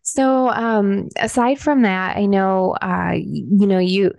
So, 0.03 0.49
um, 0.49 1.09
aside 1.19 1.59
from 1.59 1.83
that, 1.83 2.17
I 2.17 2.25
know, 2.25 2.75
uh, 2.81 3.13
you 3.15 3.67
know, 3.67 3.79
you 3.79 4.13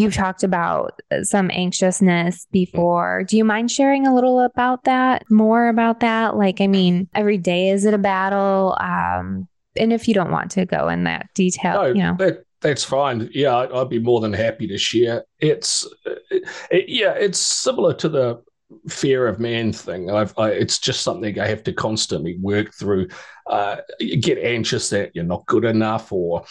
you've 0.00 0.14
talked 0.14 0.42
about 0.42 1.00
some 1.22 1.50
anxiousness 1.50 2.46
before. 2.50 3.24
Do 3.24 3.36
you 3.36 3.44
mind 3.44 3.70
sharing 3.70 4.06
a 4.06 4.14
little 4.14 4.40
about 4.40 4.84
that? 4.84 5.24
More 5.30 5.68
about 5.68 6.00
that? 6.00 6.36
Like, 6.36 6.60
I 6.60 6.66
mean, 6.66 7.08
every 7.14 7.38
day 7.38 7.68
is 7.68 7.84
it 7.84 7.94
a 7.94 7.98
battle? 7.98 8.76
Um, 8.80 9.48
and 9.76 9.92
if 9.92 10.08
you 10.08 10.14
don't 10.14 10.32
want 10.32 10.50
to 10.52 10.66
go 10.66 10.88
in 10.88 11.04
that 11.04 11.26
detail, 11.34 11.74
no, 11.74 11.86
you 11.86 11.94
know, 12.02 12.16
that, 12.18 12.44
that's 12.60 12.84
fine. 12.84 13.30
Yeah, 13.32 13.56
I'd 13.72 13.88
be 13.88 13.98
more 13.98 14.20
than 14.20 14.32
happy 14.32 14.66
to 14.66 14.78
share. 14.78 15.24
It's, 15.38 15.86
it, 16.30 16.88
yeah, 16.88 17.12
it's 17.12 17.38
similar 17.38 17.94
to 17.94 18.08
the 18.08 18.42
fear 18.88 19.26
of 19.26 19.40
man 19.40 19.72
thing. 19.72 20.10
I've, 20.10 20.32
I, 20.38 20.50
it's 20.50 20.78
just 20.78 21.02
something 21.02 21.40
I 21.40 21.46
have 21.46 21.64
to 21.64 21.72
constantly 21.72 22.38
work 22.38 22.72
through. 22.74 23.08
Uh, 23.46 23.76
you 23.98 24.16
get 24.20 24.38
anxious 24.38 24.90
that 24.90 25.10
you're 25.14 25.24
not 25.24 25.46
good 25.46 25.64
enough, 25.64 26.12
or 26.12 26.44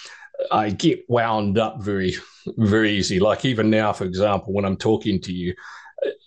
I 0.52 0.70
get 0.70 1.06
wound 1.10 1.58
up 1.58 1.82
very, 1.82 2.16
very 2.58 2.92
easy. 2.92 3.20
Like 3.20 3.46
even 3.46 3.70
now, 3.70 3.94
for 3.94 4.06
example, 4.06 4.54
when 4.54 4.66
I'm 4.66 4.78
talking 4.78 5.20
to 5.22 5.34
you, 5.34 5.54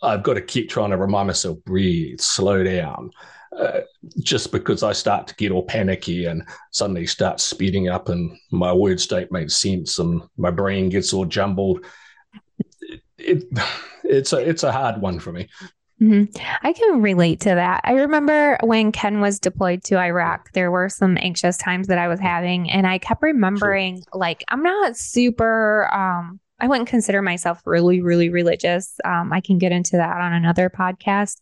I've 0.02 0.23
got 0.23 0.35
to 0.35 0.42
keep 0.42 0.69
trying 0.69 0.90
to 0.90 0.97
remind 0.97 1.28
myself, 1.28 1.59
breathe, 1.64 2.21
slow 2.21 2.62
down. 2.62 3.11
Uh, 3.57 3.81
just 4.21 4.50
because 4.50 4.83
I 4.83 4.92
start 4.92 5.26
to 5.26 5.35
get 5.35 5.52
all 5.52 5.62
panicky 5.62 6.25
and 6.25 6.42
suddenly 6.71 7.07
start 7.07 7.38
speeding 7.38 7.88
up 7.88 8.09
and 8.09 8.35
my 8.50 8.73
words 8.73 9.07
don't 9.07 9.31
make 9.31 9.50
sense 9.50 9.99
and 9.99 10.23
my 10.38 10.50
brain 10.50 10.88
gets 10.88 11.12
all 11.12 11.26
jumbled. 11.26 11.85
It, 12.81 13.02
it, 13.19 13.45
it's 14.04 14.33
a 14.33 14.38
it's 14.38 14.62
a 14.62 14.73
hard 14.73 15.02
one 15.02 15.19
for 15.19 15.33
me. 15.33 15.49
Mm-hmm. 16.02 16.42
I 16.62 16.73
can 16.73 17.00
relate 17.00 17.40
to 17.40 17.50
that. 17.50 17.80
I 17.85 17.92
remember 17.92 18.59
when 18.62 18.90
Ken 18.90 19.21
was 19.21 19.38
deployed 19.38 19.85
to 19.85 19.99
Iraq, 19.99 20.52
there 20.52 20.71
were 20.71 20.88
some 20.88 21.16
anxious 21.21 21.56
times 21.56 21.87
that 21.87 21.99
I 21.99 22.09
was 22.09 22.18
having, 22.18 22.71
and 22.71 22.87
I 22.87 22.99
kept 22.99 23.23
remembering, 23.23 23.99
sure. 23.99 24.04
like, 24.12 24.44
I'm 24.49 24.64
not 24.64 24.97
super, 24.97 25.88
um, 25.94 26.40
I 26.59 26.66
wouldn't 26.66 26.88
consider 26.88 27.23
myself 27.23 27.61
really, 27.64 28.00
really 28.02 28.30
religious. 28.30 28.99
Um, 29.04 29.32
I 29.32 29.40
can 29.40 29.59
get 29.59 29.73
into 29.73 29.97
that 29.97 30.21
on 30.21 30.32
another 30.32 30.71
podcast. 30.71 31.38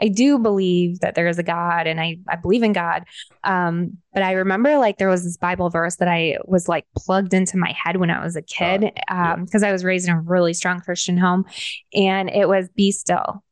I 0.00 0.08
do 0.08 0.38
believe 0.38 1.00
that 1.00 1.14
there 1.14 1.26
is 1.26 1.38
a 1.38 1.42
God 1.42 1.86
and 1.86 2.00
I, 2.00 2.18
I 2.28 2.36
believe 2.36 2.62
in 2.62 2.72
God. 2.72 3.04
Um, 3.44 3.98
but 4.14 4.22
I 4.22 4.32
remember 4.32 4.78
like 4.78 4.98
there 4.98 5.08
was 5.08 5.22
this 5.22 5.36
Bible 5.36 5.68
verse 5.68 5.96
that 5.96 6.08
I 6.08 6.38
was 6.44 6.68
like 6.68 6.86
plugged 6.96 7.34
into 7.34 7.58
my 7.58 7.72
head 7.72 7.96
when 7.98 8.08
I 8.08 8.24
was 8.24 8.34
a 8.34 8.42
kid 8.42 8.80
because 8.80 9.36
um, 9.38 9.46
yeah. 9.52 9.68
I 9.68 9.72
was 9.72 9.84
raised 9.84 10.08
in 10.08 10.14
a 10.14 10.20
really 10.20 10.54
strong 10.54 10.80
Christian 10.80 11.18
home. 11.18 11.44
And 11.92 12.30
it 12.30 12.48
was 12.48 12.68
be 12.74 12.90
still 12.90 13.42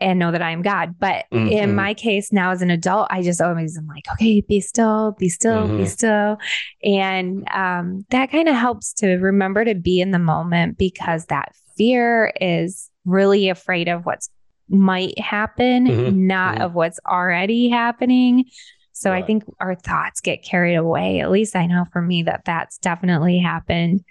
and 0.00 0.18
know 0.18 0.32
that 0.32 0.42
I 0.42 0.50
am 0.50 0.62
God. 0.62 0.94
But 0.98 1.26
mm-hmm. 1.32 1.48
in 1.48 1.74
my 1.74 1.94
case, 1.94 2.32
now 2.32 2.50
as 2.50 2.62
an 2.62 2.70
adult, 2.70 3.08
I 3.10 3.22
just 3.22 3.40
always 3.40 3.76
am 3.76 3.86
like, 3.86 4.04
okay, 4.12 4.40
be 4.40 4.60
still, 4.60 5.12
be 5.18 5.28
still, 5.28 5.66
mm-hmm. 5.66 5.78
be 5.78 5.86
still. 5.86 6.38
And 6.82 7.48
um, 7.50 8.04
that 8.10 8.30
kind 8.30 8.48
of 8.48 8.54
helps 8.54 8.92
to 8.94 9.16
remember 9.16 9.64
to 9.64 9.74
be 9.74 10.00
in 10.00 10.10
the 10.10 10.18
moment 10.18 10.78
because 10.78 11.26
that 11.26 11.52
fear 11.76 12.32
is 12.40 12.90
really 13.04 13.48
afraid 13.48 13.88
of 13.88 14.06
what's 14.06 14.30
might 14.68 15.18
happen, 15.18 15.86
mm-hmm. 15.86 16.26
not 16.26 16.54
mm-hmm. 16.54 16.64
of 16.64 16.74
what's 16.74 17.00
already 17.06 17.68
happening. 17.68 18.44
So 18.92 19.10
right. 19.10 19.22
I 19.22 19.26
think 19.26 19.44
our 19.58 19.74
thoughts 19.74 20.20
get 20.20 20.44
carried 20.44 20.76
away. 20.76 21.20
At 21.20 21.30
least 21.30 21.56
I 21.56 21.66
know 21.66 21.86
for 21.92 22.00
me 22.00 22.22
that 22.24 22.42
that's 22.44 22.78
definitely 22.78 23.38
happened. 23.38 24.04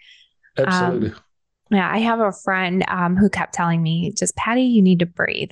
Absolutely. 0.57 1.09
Um, 1.11 1.15
yeah, 1.71 1.89
I 1.89 1.99
have 1.99 2.19
a 2.19 2.31
friend 2.31 2.83
um, 2.87 3.15
who 3.15 3.29
kept 3.29 3.53
telling 3.53 3.81
me, 3.81 4.11
just 4.17 4.35
Patty, 4.35 4.63
you 4.63 4.81
need 4.81 4.99
to 4.99 5.05
breathe 5.05 5.51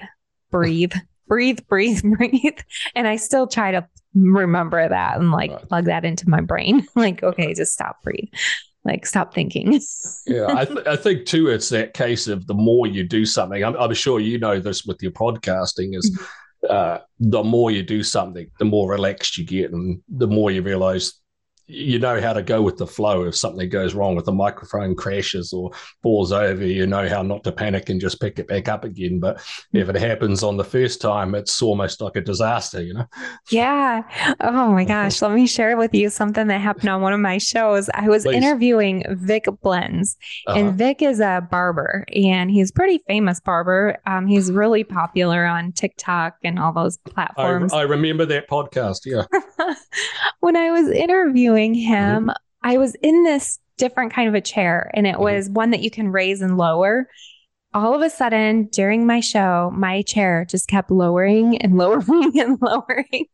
breathe, 0.52 0.94
breathe, 1.28 1.60
breathe, 1.68 2.02
breathe. 2.18 2.60
And 2.96 3.08
I 3.08 3.16
still 3.16 3.48
try 3.48 3.72
to 3.72 3.88
remember 4.14 4.88
that 4.88 5.18
and 5.18 5.32
like 5.32 5.52
right. 5.52 5.68
plug 5.68 5.86
that 5.86 6.06
into 6.06 6.30
my 6.30 6.42
brain. 6.42 6.88
like, 6.96 7.24
okay, 7.24 7.54
just 7.54 7.74
stop, 7.74 8.02
breathe. 8.04 8.30
Like, 8.84 9.06
stop 9.06 9.34
thinking. 9.34 9.74
yeah, 10.28 10.48
I, 10.48 10.66
th- 10.66 10.88
I 10.88 10.96
think 10.96 11.26
too, 11.26 11.50
it's 11.50 11.70
that 11.70 11.94
case 11.94 12.28
of 12.28 12.48
the 12.48 12.54
more 12.54 12.88
you 12.88 13.04
do 13.04 13.26
something. 13.26 13.64
I'm, 13.64 13.76
I'm 13.76 13.94
sure 13.94 14.20
you 14.20 14.40
know 14.40 14.60
this 14.60 14.86
with 14.86 15.02
your 15.02 15.12
podcasting 15.12 15.96
is 15.96 16.10
mm-hmm. 16.12 16.68
uh, 16.70 17.00
the 17.20 17.44
more 17.44 17.70
you 17.70 17.84
do 17.84 18.02
something, 18.02 18.50
the 18.60 18.66
more 18.66 18.90
relaxed 18.90 19.38
you 19.38 19.46
get, 19.46 19.72
and 19.72 20.02
the 20.08 20.28
more 20.28 20.52
you 20.52 20.62
realize 20.62 21.14
you 21.68 22.00
know 22.00 22.20
how 22.22 22.32
to 22.32 22.42
go 22.42 22.62
with 22.62 22.78
the 22.78 22.88
flow 22.88 23.26
if 23.26 23.36
something 23.36 23.68
goes 23.70 23.94
wrong 23.94 24.16
with 24.16 24.26
the 24.26 24.32
microphone 24.32 24.96
crashes 24.96 25.52
or 25.52 25.72
falls 26.02 26.32
over 26.32 26.66
you 26.66 26.88
know 26.88 27.08
how 27.10 27.22
not 27.22 27.44
to 27.44 27.52
panic 27.52 27.90
and 27.90 28.00
just 28.00 28.22
pick 28.22 28.40
it 28.40 28.48
back 28.48 28.70
up 28.70 28.86
again. 28.86 29.20
But 29.20 29.38
if 29.74 29.90
it 29.90 29.96
happens 29.96 30.44
on 30.44 30.58
the 30.58 30.64
first 30.64 31.02
time 31.02 31.36
it's 31.36 31.62
almost 31.62 32.02
like 32.02 32.16
a 32.16 32.22
disaster 32.22 32.82
you 32.82 32.94
know? 32.94 33.06
Yeah. 33.52 34.04
Oh 34.40 34.72
my 34.72 34.86
gosh. 34.86 35.22
Let 35.22 35.32
me 35.32 35.46
share 35.46 35.76
with 35.78 35.94
you 35.94 36.10
something 36.10 36.48
that 36.48 36.62
happened 36.62 36.90
on 36.90 37.02
one 37.02 37.14
of 37.14 37.20
my 37.20 37.38
shows. 37.38 37.90
I 37.94 38.08
was 38.08 38.24
Please. 38.24 38.38
interviewing 38.38 39.04
vic 39.10 39.46
blends 39.62 40.16
uh-huh. 40.48 40.60
and 40.60 40.78
vic 40.78 41.02
is 41.02 41.20
a 41.20 41.46
barber 41.52 42.06
and 42.16 42.50
he's 42.50 42.72
pretty 42.72 43.04
famous 43.08 43.40
barber. 43.42 43.98
Um, 44.06 44.26
he's 44.26 44.52
really 44.52 44.86
popular 44.86 45.46
on 45.46 45.74
tiktok 45.74 46.38
and 46.44 46.60
all 46.60 46.72
those 46.72 46.98
platforms. 46.98 47.74
I, 47.74 47.80
I 47.80 47.84
remember 47.84 48.26
that 48.26 48.50
podcast 48.50 49.00
yeah 49.06 49.24
when 50.40 50.56
i 50.56 50.72
was 50.72 50.90
interviewing 50.90 51.74
him, 51.74 52.28
mm-hmm. 52.28 52.32
I 52.64 52.78
was 52.78 52.96
in 52.96 53.24
this 53.24 53.60
different 53.78 54.14
kind 54.14 54.28
of 54.28 54.36
a 54.36 54.42
chair, 54.42 54.92
and 54.94 55.08
it 55.08 55.16
mm-hmm. 55.16 55.24
was 55.24 55.50
one 55.50 55.72
that 55.72 55.82
you 55.82 55.92
can 55.92 56.12
raise 56.12 56.42
and 56.42 56.58
lower. 56.58 57.10
All 57.74 57.94
of 57.94 58.02
a 58.02 58.10
sudden, 58.10 58.66
during 58.72 59.06
my 59.06 59.20
show, 59.20 59.72
my 59.76 60.02
chair 60.02 60.46
just 60.50 60.68
kept 60.68 60.90
lowering 60.90 61.58
and 61.58 61.78
lowering 61.78 62.40
and 62.40 62.58
lowering. 62.62 63.26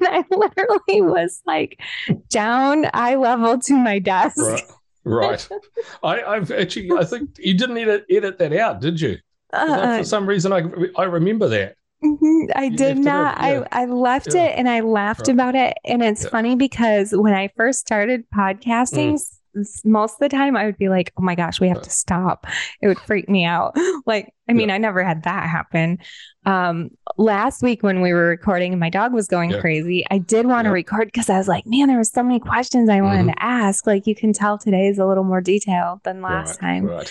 And 0.00 0.08
I 0.08 0.24
literally 0.30 1.00
was 1.00 1.40
like 1.46 1.80
down 2.28 2.86
eye 2.92 3.14
level 3.14 3.58
to 3.60 3.74
my 3.74 3.98
desk. 3.98 4.36
Right. 4.36 4.62
right. 5.04 5.48
I, 6.02 6.22
I've 6.22 6.50
actually, 6.50 6.90
I 6.92 7.04
think 7.04 7.30
you 7.38 7.54
didn't 7.54 7.78
edit, 7.78 8.04
edit 8.10 8.38
that 8.38 8.52
out, 8.52 8.80
did 8.80 9.00
you? 9.00 9.18
Uh, 9.52 9.98
for 9.98 10.04
some 10.04 10.26
reason, 10.26 10.52
I, 10.52 10.62
I 10.96 11.04
remember 11.04 11.48
that. 11.48 11.76
Mm-hmm. 12.04 12.52
I 12.54 12.68
did 12.68 12.98
not. 12.98 13.36
Yeah. 13.38 13.66
I, 13.72 13.82
I 13.82 13.84
left 13.86 14.34
yeah. 14.34 14.44
it 14.44 14.58
and 14.58 14.68
I 14.68 14.80
laughed 14.80 15.22
right. 15.22 15.30
about 15.30 15.54
it. 15.54 15.76
And 15.84 16.02
it's 16.02 16.24
yeah. 16.24 16.30
funny 16.30 16.56
because 16.56 17.12
when 17.12 17.32
I 17.32 17.48
first 17.56 17.80
started 17.80 18.24
podcasting, 18.34 19.14
mm. 19.56 19.84
most 19.84 20.14
of 20.14 20.18
the 20.20 20.28
time 20.28 20.56
I 20.56 20.66
would 20.66 20.76
be 20.76 20.88
like, 20.88 21.12
oh 21.16 21.22
my 21.22 21.34
gosh, 21.34 21.60
we 21.60 21.68
have 21.68 21.80
to 21.82 21.90
stop. 21.90 22.46
It 22.82 22.88
would 22.88 22.98
freak 23.00 23.28
me 23.28 23.44
out. 23.44 23.76
Like, 24.06 24.34
I 24.50 24.52
mean, 24.52 24.70
I 24.70 24.76
never 24.76 25.02
had 25.02 25.22
that 25.22 25.48
happen. 25.48 25.96
Um, 26.44 26.90
last 27.16 27.62
week 27.62 27.82
when 27.82 28.02
we 28.02 28.12
were 28.12 28.28
recording 28.28 28.72
and 28.72 28.80
my 28.80 28.90
dog 28.90 29.14
was 29.14 29.28
going 29.28 29.58
crazy, 29.60 30.04
I 30.10 30.18
did 30.18 30.44
want 30.44 30.66
to 30.66 30.70
record 30.70 31.06
because 31.06 31.30
I 31.30 31.38
was 31.38 31.48
like, 31.48 31.64
man, 31.66 31.88
there 31.88 31.96
were 31.96 32.04
so 32.04 32.22
many 32.22 32.38
questions 32.38 32.90
I 32.90 33.00
wanted 33.00 33.20
mm-hmm. 33.20 33.28
to 33.30 33.42
ask. 33.42 33.86
Like, 33.86 34.06
you 34.06 34.14
can 34.14 34.34
tell 34.34 34.58
today 34.58 34.88
is 34.88 34.98
a 34.98 35.06
little 35.06 35.24
more 35.24 35.40
detailed 35.40 36.00
than 36.04 36.20
last 36.20 36.60
right. 36.60 36.80
time. 36.82 37.04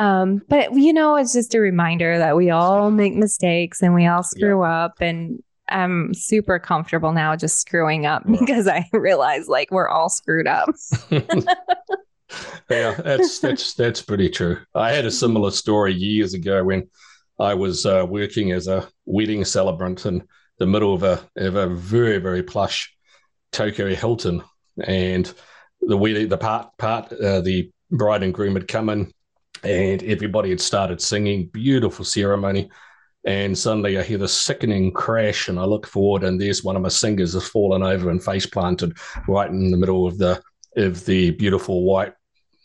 Um, 0.00 0.40
but 0.48 0.72
you 0.72 0.94
know, 0.94 1.16
it's 1.16 1.34
just 1.34 1.54
a 1.54 1.60
reminder 1.60 2.16
that 2.16 2.34
we 2.34 2.48
all 2.48 2.90
make 2.90 3.14
mistakes 3.14 3.82
and 3.82 3.94
we 3.94 4.06
all 4.06 4.22
screw 4.22 4.62
yeah. 4.62 4.84
up 4.84 4.94
and 5.02 5.42
I'm 5.68 6.14
super 6.14 6.58
comfortable 6.58 7.12
now 7.12 7.36
just 7.36 7.60
screwing 7.60 8.06
up 8.06 8.26
because 8.26 8.66
I 8.66 8.88
realize 8.94 9.46
like 9.46 9.70
we're 9.70 9.90
all 9.90 10.08
screwed 10.08 10.46
up. 10.46 10.70
yeah, 11.10 12.94
that's 12.94 13.40
that's 13.40 13.74
that's 13.74 14.00
pretty 14.00 14.30
true. 14.30 14.56
I 14.74 14.92
had 14.92 15.04
a 15.04 15.10
similar 15.10 15.50
story 15.50 15.92
years 15.92 16.32
ago 16.32 16.64
when 16.64 16.88
I 17.38 17.52
was 17.52 17.84
uh, 17.84 18.06
working 18.08 18.52
as 18.52 18.68
a 18.68 18.88
wedding 19.04 19.44
celebrant 19.44 20.06
in 20.06 20.22
the 20.58 20.66
middle 20.66 20.94
of 20.94 21.02
a 21.02 21.20
of 21.36 21.56
a 21.56 21.66
very 21.68 22.18
very 22.18 22.42
plush 22.42 22.90
Tokyo 23.52 23.94
Hilton, 23.94 24.42
and 24.82 25.30
the 25.82 25.96
wedding 25.98 26.28
the 26.30 26.38
part 26.38 26.70
part 26.78 27.12
uh, 27.12 27.42
the 27.42 27.70
bride 27.90 28.22
and 28.22 28.32
groom 28.32 28.54
had 28.54 28.66
come 28.66 28.88
in 28.88 29.12
and 29.62 30.02
everybody 30.02 30.50
had 30.50 30.60
started 30.60 31.00
singing. 31.00 31.48
Beautiful 31.48 32.04
ceremony. 32.04 32.70
And 33.26 33.56
suddenly 33.56 33.98
I 33.98 34.02
hear 34.02 34.18
the 34.18 34.28
sickening 34.28 34.92
crash, 34.92 35.48
and 35.48 35.58
I 35.58 35.64
look 35.64 35.86
forward, 35.86 36.24
and 36.24 36.40
there's 36.40 36.64
one 36.64 36.76
of 36.76 36.82
my 36.82 36.88
singers 36.88 37.34
has 37.34 37.46
fallen 37.46 37.82
over 37.82 38.10
and 38.10 38.22
face 38.22 38.46
planted 38.46 38.96
right 39.28 39.50
in 39.50 39.70
the 39.70 39.76
middle 39.76 40.06
of 40.06 40.18
the 40.18 40.42
of 40.76 41.04
the 41.04 41.32
beautiful 41.32 41.82
white 41.84 42.14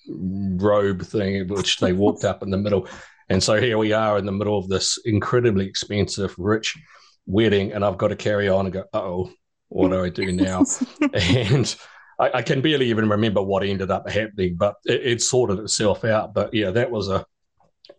robe 0.07 1.01
thing, 1.01 1.47
which 1.47 1.79
they 1.79 1.91
walked 1.91 2.23
up 2.23 2.43
in 2.43 2.51
the 2.51 2.57
middle. 2.57 2.87
And 3.29 3.41
so 3.41 3.59
here 3.59 3.77
we 3.77 3.91
are 3.91 4.17
in 4.17 4.25
the 4.25 4.31
middle 4.31 4.57
of 4.57 4.69
this 4.69 4.99
incredibly 5.05 5.65
expensive, 5.65 6.35
rich 6.37 6.77
wedding, 7.25 7.73
and 7.73 7.83
I've 7.83 7.97
got 7.97 8.09
to 8.09 8.15
carry 8.15 8.47
on 8.47 8.67
and 8.67 8.73
go, 8.73 8.83
oh, 8.93 9.31
what 9.69 9.89
do 9.89 10.03
I 10.03 10.09
do 10.09 10.31
now? 10.31 10.63
and 11.13 11.75
I, 12.19 12.31
I, 12.35 12.41
can 12.41 12.61
barely 12.61 12.89
even 12.89 13.09
remember 13.09 13.41
what 13.41 13.63
ended 13.63 13.91
up 13.91 14.09
happening, 14.09 14.55
but 14.55 14.75
it, 14.85 15.05
it, 15.05 15.21
sorted 15.21 15.59
itself 15.59 16.05
out. 16.05 16.33
But 16.33 16.53
yeah, 16.53 16.71
that 16.71 16.89
was 16.89 17.09
a. 17.09 17.25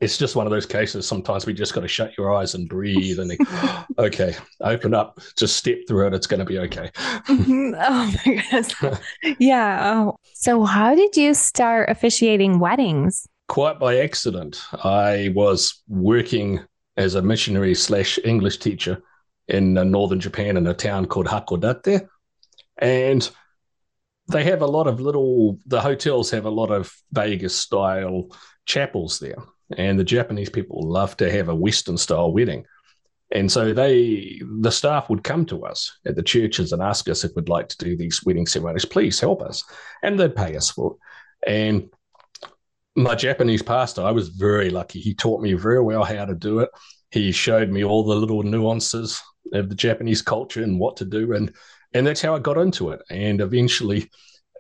It's 0.01 0.19
just 0.19 0.37
one 0.37 0.47
of 0.47 0.51
those 0.51 0.67
cases. 0.67 1.07
Sometimes 1.07 1.47
we 1.47 1.55
just 1.55 1.73
got 1.73 1.81
to 1.81 1.89
shut 1.89 2.17
your 2.19 2.35
eyes 2.35 2.55
and 2.55 2.69
breathe, 2.69 3.19
and 3.19 3.31
think, 3.31 3.41
okay, 3.99 4.35
open 4.61 4.95
up, 4.95 5.21
just 5.37 5.57
step 5.57 5.79
through 5.89 6.09
it. 6.09 6.15
It's 6.15 6.27
going 6.27 6.41
to 6.41 6.47
be 6.47 6.59
okay. 6.59 6.91
Mm-hmm. 6.97 7.75
oh 7.79 8.15
my 8.27 8.35
goodness, 8.35 8.75
yeah. 9.39 9.95
Oh. 9.95 10.17
So, 10.35 10.65
how 10.65 10.95
did 10.95 11.17
you 11.17 11.35
start 11.35 11.89
officiating 11.89 12.59
weddings? 12.59 13.27
quite 13.49 13.79
by 13.79 13.99
accident. 13.99 14.61
I 14.85 15.33
was 15.35 15.83
working 15.89 16.61
as 16.97 17.15
a 17.15 17.23
missionary 17.23 17.75
slash 17.75 18.19
English 18.25 18.59
teacher 18.59 19.03
in 19.49 19.79
uh, 19.79 19.85
northern 19.85 20.21
Japan 20.21 20.57
in 20.57 20.67
a 20.67 20.75
town 20.75 21.07
called 21.07 21.27
Hakodate. 21.27 22.09
And 22.79 23.29
they 24.29 24.45
have 24.45 24.63
a 24.63 24.67
lot 24.67 24.87
of 24.87 25.01
little, 25.01 25.59
the 25.67 25.81
hotels 25.81 26.31
have 26.31 26.45
a 26.45 26.51
lot 26.51 26.71
of 26.71 26.93
Vegas 27.13 27.57
style 27.57 28.31
chapels 28.65 29.19
there. 29.19 29.37
And 29.77 29.99
the 29.99 30.05
Japanese 30.05 30.51
people 30.51 30.89
love 30.89 31.17
to 31.17 31.31
have 31.31 31.49
a 31.49 31.55
Western 31.55 31.97
style 31.97 32.33
wedding. 32.33 32.65
And 33.33 33.51
so 33.51 33.73
they, 33.73 34.41
the 34.61 34.71
staff 34.71 35.11
would 35.11 35.25
come 35.25 35.45
to 35.47 35.65
us 35.65 35.99
at 36.07 36.15
the 36.15 36.23
churches 36.23 36.73
and 36.73 36.81
ask 36.81 37.09
us 37.09 37.25
if 37.25 37.33
we'd 37.35 37.49
like 37.49 37.69
to 37.71 37.85
do 37.85 37.97
these 37.97 38.23
wedding 38.25 38.47
ceremonies. 38.47 38.85
Please 38.85 39.19
help 39.19 39.43
us, 39.43 39.65
and 40.05 40.19
they'd 40.19 40.37
pay 40.37 40.57
us 40.57 40.71
for 40.71 40.93
it. 40.93 41.51
And 41.51 41.91
my 42.95 43.17
Japanese 43.17 43.63
pastor, 43.63 44.03
I 44.03 44.13
was 44.13 44.29
very 44.29 44.71
lucky. 44.71 45.01
He 45.01 45.13
taught 45.13 45.43
me 45.43 45.55
very 45.55 45.83
well 45.83 46.05
how 46.05 46.25
to 46.25 46.35
do 46.37 46.61
it. 46.61 46.71
He 47.11 47.33
showed 47.33 47.69
me 47.69 47.83
all 47.85 48.05
the 48.05 48.15
little 48.15 48.45
nuances 48.45 49.21
of 49.53 49.69
the 49.69 49.75
Japanese 49.75 50.23
culture 50.23 50.63
and 50.63 50.79
what 50.79 50.97
to 50.99 51.05
do, 51.05 51.33
and 51.33 51.53
and 51.97 52.07
that's 52.07 52.21
how 52.21 52.35
I 52.35 52.39
got 52.39 52.59
into 52.59 52.91
it. 52.91 53.01
And 53.11 53.41
eventually, 53.41 54.11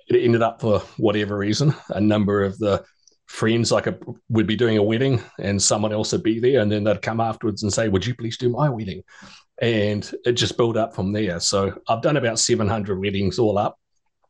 it 0.08 0.16
ended 0.16 0.42
up 0.42 0.60
for 0.60 0.80
whatever 0.96 1.36
reason, 1.36 1.74
a 1.90 2.00
number 2.00 2.42
of 2.42 2.58
the 2.58 2.84
friends 3.26 3.72
like 3.72 3.86
a, 3.86 3.98
would 4.28 4.46
be 4.46 4.56
doing 4.56 4.78
a 4.78 4.82
wedding 4.82 5.20
and 5.38 5.60
someone 5.60 5.92
else 5.92 6.12
would 6.12 6.22
be 6.22 6.38
there. 6.38 6.60
And 6.60 6.70
then 6.70 6.84
they'd 6.84 7.02
come 7.02 7.20
afterwards 7.20 7.62
and 7.62 7.72
say 7.72 7.88
would 7.88 8.06
you 8.06 8.14
please 8.14 8.38
do 8.38 8.48
my 8.48 8.68
wedding? 8.68 9.02
And 9.60 10.10
it 10.24 10.32
just 10.32 10.56
built 10.56 10.76
up 10.76 10.94
from 10.94 11.12
there. 11.12 11.40
So 11.40 11.78
i've 11.88 12.02
done 12.02 12.16
about 12.16 12.38
700 12.38 13.00
weddings 13.00 13.38
all 13.38 13.58
up. 13.58 13.78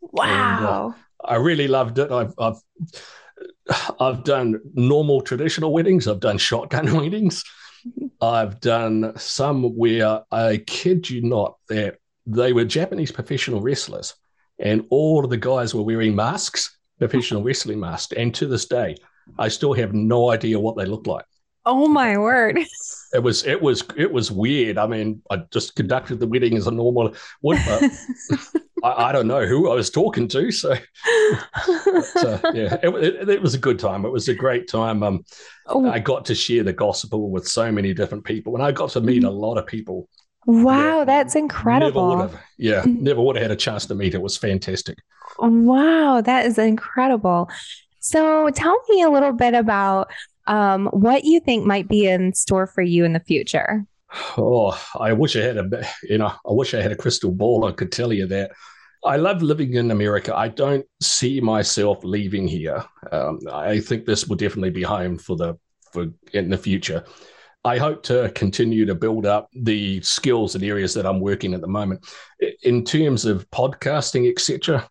Wow 0.01 0.25
and, 0.25 0.67
uh, 0.67 0.93
i 1.25 1.37
really 1.37 1.69
loved 1.69 1.99
it. 1.99 2.11
I've, 2.11 2.33
I've 2.39 2.61
i've 4.01 4.25
done 4.25 4.61
normal 4.75 5.21
traditional 5.21 5.73
weddings. 5.73 6.09
I've 6.09 6.21
done 6.21 6.39
shotgun 6.39 6.97
weddings. 7.01 7.45
I've 8.21 8.61
done 8.61 9.13
some 9.17 9.63
where 9.77 10.23
i 10.33 10.57
kid 10.67 11.09
you 11.11 11.23
not 11.23 11.57
that 11.69 11.99
they 12.27 12.53
were 12.53 12.65
japanese 12.65 13.13
professional 13.13 13.61
wrestlers 13.61 14.15
and 14.59 14.85
all 14.91 15.25
of 15.25 15.31
the 15.31 15.37
guys 15.37 15.75
were 15.75 15.83
wearing 15.83 16.15
masks 16.15 16.77
professional 16.99 17.43
wrestling 17.45 17.81
masks. 17.81 18.13
And 18.13 18.35
to 18.35 18.47
this 18.47 18.67
day, 18.67 18.97
I 19.39 19.49
still 19.49 19.73
have 19.75 19.93
no 19.93 20.31
idea 20.31 20.59
what 20.59 20.77
they 20.77 20.87
look 20.87 21.07
like. 21.07 21.25
Oh 21.69 21.89
my 21.89 22.17
word! 22.17 22.61
It 23.13 23.23
was 23.25 23.45
it 23.45 23.61
was 23.61 23.83
it 23.97 24.13
was 24.13 24.31
weird. 24.31 24.79
I 24.79 24.87
mean, 24.87 25.21
I 25.33 25.39
just 25.51 25.75
conducted 25.75 26.21
the 26.21 26.27
wedding 26.29 26.57
as 26.57 26.69
a 26.69 26.71
normal 26.71 27.13
would, 27.43 27.59
but 27.67 27.91
I, 28.85 29.09
I, 29.09 29.13
don't 29.13 29.27
know 29.27 29.47
who 29.47 29.69
I 29.69 29.75
was 29.75 29.91
talking 29.91 30.29
to. 30.29 30.53
So, 30.53 30.77
so 32.05 32.41
yeah, 32.55 32.77
it, 32.85 32.95
it, 32.95 33.29
it, 33.29 33.43
was 33.43 33.55
a 33.55 33.59
good 33.59 33.81
time. 33.81 34.05
It 34.05 34.13
was 34.13 34.29
a 34.29 34.35
great 34.35 34.69
time. 34.69 35.03
Um, 35.03 35.25
oh. 35.67 35.91
I 35.91 35.99
got 35.99 36.25
to 36.27 36.37
share 36.37 36.63
the 36.63 36.73
gospel 36.73 37.31
with 37.31 37.49
so 37.49 37.73
many 37.73 37.93
different 37.93 38.23
people, 38.23 38.55
and 38.55 38.65
I 38.65 38.71
got 38.71 38.91
to 38.91 39.01
meet 39.01 39.23
mm-hmm. 39.23 39.27
a 39.27 39.31
lot 39.31 39.59
of 39.59 39.67
people. 39.67 40.09
Wow, 40.47 40.99
that 40.99 41.07
that's 41.07 41.35
incredible. 41.35 42.17
Never 42.17 42.29
have, 42.29 42.41
yeah, 42.57 42.83
mm-hmm. 42.83 43.03
never 43.03 43.21
would 43.21 43.37
have 43.37 43.43
had 43.43 43.51
a 43.51 43.57
chance 43.57 43.85
to 43.87 43.95
meet. 43.95 44.15
It 44.15 44.23
was 44.23 44.37
fantastic. 44.37 44.99
Wow, 45.39 46.21
that 46.21 46.47
is 46.47 46.57
incredible. 46.57 47.51
So 48.01 48.51
tell 48.51 48.77
me 48.89 49.03
a 49.03 49.11
little 49.11 49.33
bit 49.33 49.55
about 49.55 50.11
um, 50.47 50.87
what 50.87 51.25
you 51.25 51.41
think 51.41 51.67
might 51.67 51.89
be 51.89 52.07
in 52.07 52.33
store 52.33 52.69
for 52.69 52.83
you 52.83 53.05
in 53.05 53.13
the 53.13 53.21
future. 53.21 53.85
Oh, 54.39 54.81
I 54.99 55.13
wish 55.13 55.35
I 55.35 55.41
had 55.41 55.57
a, 55.57 55.87
you 56.05 56.19
know, 56.19 56.29
I 56.29 56.53
wish 56.53 56.75
I 56.75 56.81
had 56.81 56.93
a 56.93 56.97
crystal 56.97 57.33
ball. 57.33 57.65
I 57.65 57.73
could 57.73 57.91
tell 57.91 58.13
you 58.13 58.27
that. 58.29 58.53
I 59.05 59.17
love 59.17 59.43
living 59.43 59.75
in 59.75 59.91
America. 59.91 60.35
I 60.35 60.49
don't 60.49 60.85
see 61.01 61.41
myself 61.41 62.03
leaving 62.03 62.49
here. 62.49 62.85
Um, 63.13 63.41
I 63.53 63.81
think 63.81 64.05
this 64.05 64.27
will 64.27 64.37
definitely 64.37 64.71
be 64.71 64.83
home 64.83 65.19
for 65.19 65.37
the 65.37 65.59
for 65.93 66.07
in 66.33 66.51
the 66.51 66.59
future. 66.59 67.05
I 67.67 67.79
hope 67.79 68.05
to 68.05 68.31
continue 68.37 68.87
to 68.87 68.95
build 68.95 69.27
up 69.27 69.51
the 69.53 70.01
skills 70.01 70.55
and 70.55 70.63
areas 70.63 70.95
that 70.95 71.05
I'm 71.05 71.19
working 71.19 71.53
at 71.53 71.61
the 71.61 71.67
moment. 71.67 72.07
In 72.63 72.85
terms 72.85 73.25
of 73.25 73.51
podcasting, 73.51 74.31
etc., 74.31 74.89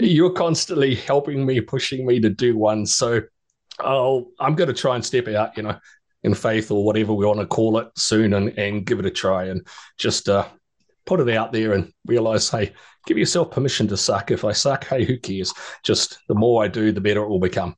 you're 0.00 0.32
constantly 0.32 0.96
helping 0.96 1.46
me, 1.46 1.60
pushing 1.60 2.04
me 2.04 2.18
to 2.18 2.28
do 2.28 2.58
one. 2.58 2.84
So 2.84 3.22
I'll, 3.78 4.26
I'm 4.40 4.56
going 4.56 4.66
to 4.66 4.74
try 4.74 4.96
and 4.96 5.04
step 5.04 5.28
out, 5.28 5.56
you 5.56 5.62
know, 5.62 5.78
in 6.24 6.34
faith 6.34 6.72
or 6.72 6.84
whatever 6.84 7.14
we 7.14 7.26
want 7.26 7.38
to 7.38 7.46
call 7.46 7.78
it 7.78 7.86
soon 7.96 8.34
and, 8.34 8.58
and 8.58 8.84
give 8.84 8.98
it 8.98 9.06
a 9.06 9.10
try 9.10 9.44
and 9.44 9.64
just 9.96 10.28
uh, 10.28 10.48
put 11.06 11.20
it 11.20 11.30
out 11.30 11.52
there 11.52 11.74
and 11.74 11.92
realize, 12.06 12.50
hey, 12.50 12.72
give 13.06 13.18
yourself 13.18 13.52
permission 13.52 13.86
to 13.86 13.96
suck. 13.96 14.32
If 14.32 14.44
I 14.44 14.50
suck, 14.50 14.84
hey, 14.84 15.04
who 15.04 15.16
cares? 15.16 15.54
Just 15.84 16.18
the 16.26 16.34
more 16.34 16.64
I 16.64 16.66
do, 16.66 16.90
the 16.90 17.00
better 17.00 17.22
it 17.22 17.28
will 17.28 17.38
become. 17.38 17.76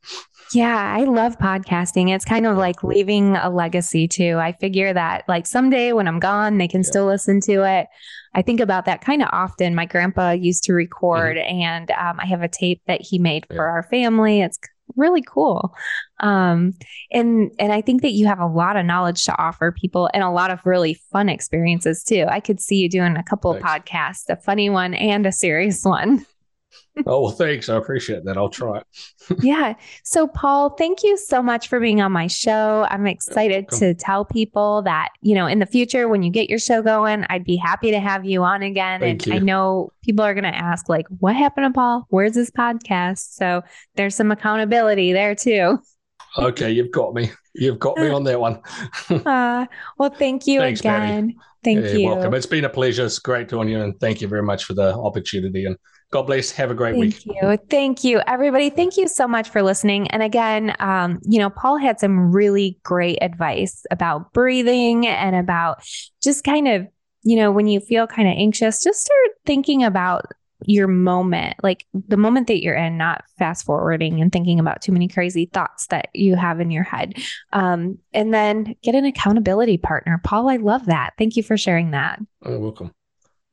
Yeah, 0.54 0.94
I 0.96 1.04
love 1.04 1.38
podcasting. 1.38 2.14
It's 2.14 2.24
kind 2.24 2.46
of 2.46 2.56
like 2.56 2.82
leaving 2.82 3.36
a 3.36 3.48
legacy 3.48 4.06
too. 4.06 4.38
I 4.38 4.52
figure 4.52 4.92
that 4.92 5.24
like 5.28 5.46
someday 5.46 5.92
when 5.92 6.08
I'm 6.08 6.18
gone, 6.18 6.58
they 6.58 6.68
can 6.68 6.82
yeah. 6.82 6.88
still 6.88 7.06
listen 7.06 7.40
to 7.42 7.64
it. 7.64 7.86
I 8.34 8.42
think 8.42 8.60
about 8.60 8.84
that 8.86 9.00
kind 9.00 9.22
of 9.22 9.28
often. 9.32 9.74
My 9.74 9.86
grandpa 9.86 10.30
used 10.30 10.64
to 10.64 10.72
record, 10.72 11.36
mm-hmm. 11.36 11.60
and 11.60 11.90
um, 11.92 12.20
I 12.20 12.26
have 12.26 12.42
a 12.42 12.48
tape 12.48 12.82
that 12.86 13.00
he 13.02 13.18
made 13.18 13.46
yeah. 13.50 13.56
for 13.56 13.66
our 13.66 13.82
family. 13.84 14.40
It's 14.40 14.58
really 14.96 15.22
cool. 15.22 15.74
Um, 16.20 16.74
and 17.10 17.50
and 17.58 17.72
I 17.72 17.80
think 17.80 18.02
that 18.02 18.12
you 18.12 18.26
have 18.26 18.40
a 18.40 18.46
lot 18.46 18.76
of 18.76 18.86
knowledge 18.86 19.24
to 19.24 19.38
offer 19.38 19.72
people 19.72 20.10
and 20.12 20.22
a 20.22 20.30
lot 20.30 20.50
of 20.50 20.64
really 20.64 20.94
fun 21.12 21.28
experiences 21.28 22.04
too. 22.04 22.26
I 22.28 22.40
could 22.40 22.60
see 22.60 22.76
you 22.76 22.88
doing 22.88 23.16
a 23.16 23.22
couple 23.22 23.52
Thanks. 23.52 23.64
of 23.64 23.84
podcasts, 23.84 24.28
a 24.28 24.36
funny 24.36 24.70
one 24.70 24.94
and 24.94 25.26
a 25.26 25.32
serious 25.32 25.82
one. 25.84 26.24
Oh, 27.06 27.22
well, 27.22 27.30
thanks. 27.30 27.68
I 27.68 27.76
appreciate 27.76 28.24
that. 28.24 28.36
I'll 28.36 28.48
try 28.48 28.78
it. 28.78 28.86
yeah. 29.42 29.74
So, 30.04 30.26
Paul, 30.26 30.70
thank 30.70 31.02
you 31.02 31.16
so 31.16 31.42
much 31.42 31.68
for 31.68 31.80
being 31.80 32.00
on 32.00 32.12
my 32.12 32.26
show. 32.26 32.86
I'm 32.90 33.06
excited 33.06 33.68
to 33.70 33.94
tell 33.94 34.24
people 34.24 34.82
that, 34.82 35.10
you 35.20 35.34
know, 35.34 35.46
in 35.46 35.58
the 35.58 35.66
future, 35.66 36.08
when 36.08 36.22
you 36.22 36.30
get 36.30 36.50
your 36.50 36.58
show 36.58 36.82
going, 36.82 37.24
I'd 37.28 37.44
be 37.44 37.56
happy 37.56 37.90
to 37.90 38.00
have 38.00 38.24
you 38.24 38.42
on 38.42 38.62
again. 38.62 39.00
Thank 39.00 39.26
and 39.26 39.34
you. 39.34 39.34
I 39.34 39.38
know 39.38 39.92
people 40.02 40.24
are 40.24 40.34
going 40.34 40.44
to 40.44 40.56
ask, 40.56 40.88
like, 40.88 41.06
what 41.18 41.36
happened 41.36 41.66
to 41.66 41.72
Paul? 41.72 42.06
Where's 42.10 42.34
his 42.34 42.50
podcast? 42.50 43.34
So, 43.34 43.62
there's 43.96 44.14
some 44.14 44.30
accountability 44.30 45.12
there, 45.12 45.34
too. 45.34 45.78
okay. 46.38 46.70
You've 46.70 46.90
got 46.90 47.14
me. 47.14 47.30
You've 47.54 47.78
got 47.78 47.98
me 47.98 48.08
on 48.08 48.24
that 48.24 48.40
one. 48.40 48.60
uh, 49.10 49.66
well, 49.98 50.10
thank 50.10 50.46
you 50.46 50.60
Thanks, 50.60 50.80
again. 50.80 51.28
Patty. 51.28 51.38
Thank 51.64 51.84
yeah, 51.84 51.92
you. 51.92 52.08
Welcome. 52.08 52.34
It's 52.34 52.46
been 52.46 52.64
a 52.64 52.68
pleasure. 52.68 53.04
It's 53.04 53.18
great 53.18 53.48
to 53.50 53.60
on 53.60 53.68
you, 53.68 53.80
and 53.80 53.98
thank 54.00 54.20
you 54.20 54.28
very 54.28 54.42
much 54.42 54.64
for 54.64 54.74
the 54.74 54.94
opportunity. 54.94 55.66
And 55.66 55.76
God 56.12 56.24
bless. 56.24 56.50
Have 56.52 56.70
a 56.70 56.74
great 56.74 56.92
thank 56.92 57.00
week. 57.00 57.14
Thank 57.14 57.42
you. 57.42 57.56
Thank 57.70 58.04
you, 58.04 58.20
everybody. 58.26 58.68
Thank 58.68 58.98
you 58.98 59.08
so 59.08 59.26
much 59.26 59.48
for 59.48 59.62
listening. 59.62 60.08
And 60.08 60.22
again, 60.22 60.76
um, 60.78 61.20
you 61.22 61.38
know, 61.38 61.48
Paul 61.48 61.78
had 61.78 61.98
some 61.98 62.30
really 62.30 62.78
great 62.82 63.18
advice 63.22 63.84
about 63.90 64.30
breathing 64.34 65.06
and 65.06 65.34
about 65.34 65.82
just 66.22 66.44
kind 66.44 66.68
of, 66.68 66.86
you 67.22 67.36
know, 67.36 67.50
when 67.50 67.66
you 67.66 67.80
feel 67.80 68.06
kind 68.06 68.28
of 68.28 68.34
anxious, 68.36 68.84
just 68.84 69.00
start 69.00 69.30
thinking 69.46 69.84
about 69.84 70.26
your 70.66 70.86
moment, 70.86 71.56
like 71.62 71.86
the 71.94 72.18
moment 72.18 72.46
that 72.48 72.62
you're 72.62 72.76
in, 72.76 72.98
not 72.98 73.24
fast 73.38 73.64
forwarding 73.64 74.20
and 74.20 74.30
thinking 74.30 74.60
about 74.60 74.82
too 74.82 74.92
many 74.92 75.08
crazy 75.08 75.46
thoughts 75.46 75.86
that 75.86 76.08
you 76.12 76.36
have 76.36 76.60
in 76.60 76.70
your 76.70 76.84
head. 76.84 77.14
Um, 77.54 77.98
and 78.12 78.34
then 78.34 78.74
get 78.82 78.94
an 78.94 79.06
accountability 79.06 79.78
partner. 79.78 80.20
Paul, 80.22 80.50
I 80.50 80.56
love 80.56 80.86
that. 80.86 81.14
Thank 81.16 81.36
you 81.36 81.42
for 81.42 81.56
sharing 81.56 81.92
that. 81.92 82.20
You're 82.44 82.58
welcome. 82.60 82.92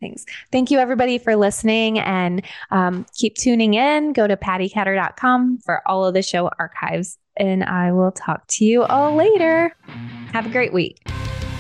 Thanks. 0.02 0.26
Thank 0.52 0.72
you, 0.72 0.80
everybody, 0.80 1.18
for 1.18 1.36
listening 1.36 2.00
and 2.00 2.46
um, 2.72 3.06
keep 3.16 3.36
tuning 3.36 3.74
in. 3.74 4.14
Go 4.14 4.28
to 4.28 4.38
pattycatter.com 4.38 5.60
for 5.60 5.86
all 5.88 6.06
of 6.06 6.14
the 6.14 6.22
show 6.22 6.50
archives. 6.60 7.18
And 7.38 7.64
I 7.64 7.92
will 7.92 8.12
talk 8.12 8.48
to 8.48 8.66
you 8.66 8.84
all 8.84 9.16
later. 9.16 9.76
Have 10.34 10.46
a 10.46 10.50
great 10.50 10.74
week. 10.74 11.02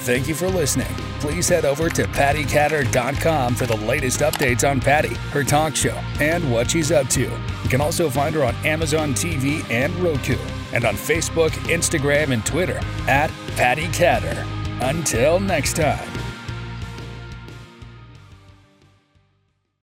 Thank 0.02 0.28
you 0.28 0.36
for 0.36 0.48
listening. 0.50 0.88
Please 1.20 1.50
head 1.50 1.66
over 1.66 1.90
to 1.90 2.06
pattycatter.com 2.06 3.56
for 3.56 3.66
the 3.66 3.76
latest 3.78 4.22
updates 4.22 4.70
on 4.70 4.80
Patty, 4.80 5.14
her 5.32 5.44
talk 5.44 5.76
show, 5.76 6.00
and 6.22 6.50
what 6.52 6.72
she's 6.72 6.92
up 6.92 7.08
to. 7.10 7.24
You 7.24 7.70
can 7.70 7.82
also 7.82 8.10
find 8.10 8.34
her 8.36 8.44
on 8.44 8.56
Amazon 8.66 9.14
TV 9.14 9.70
and 9.70 9.94
Roku, 9.96 10.38
and 10.72 10.86
on 10.86 10.96
Facebook, 10.96 11.52
Instagram, 11.68 12.32
and 12.32 12.46
Twitter 12.46 12.80
at 13.08 13.30
Patty 13.58 13.88
Catter. 13.88 14.46
Until 14.82 15.42
next 15.42 15.76
time. 15.76 16.29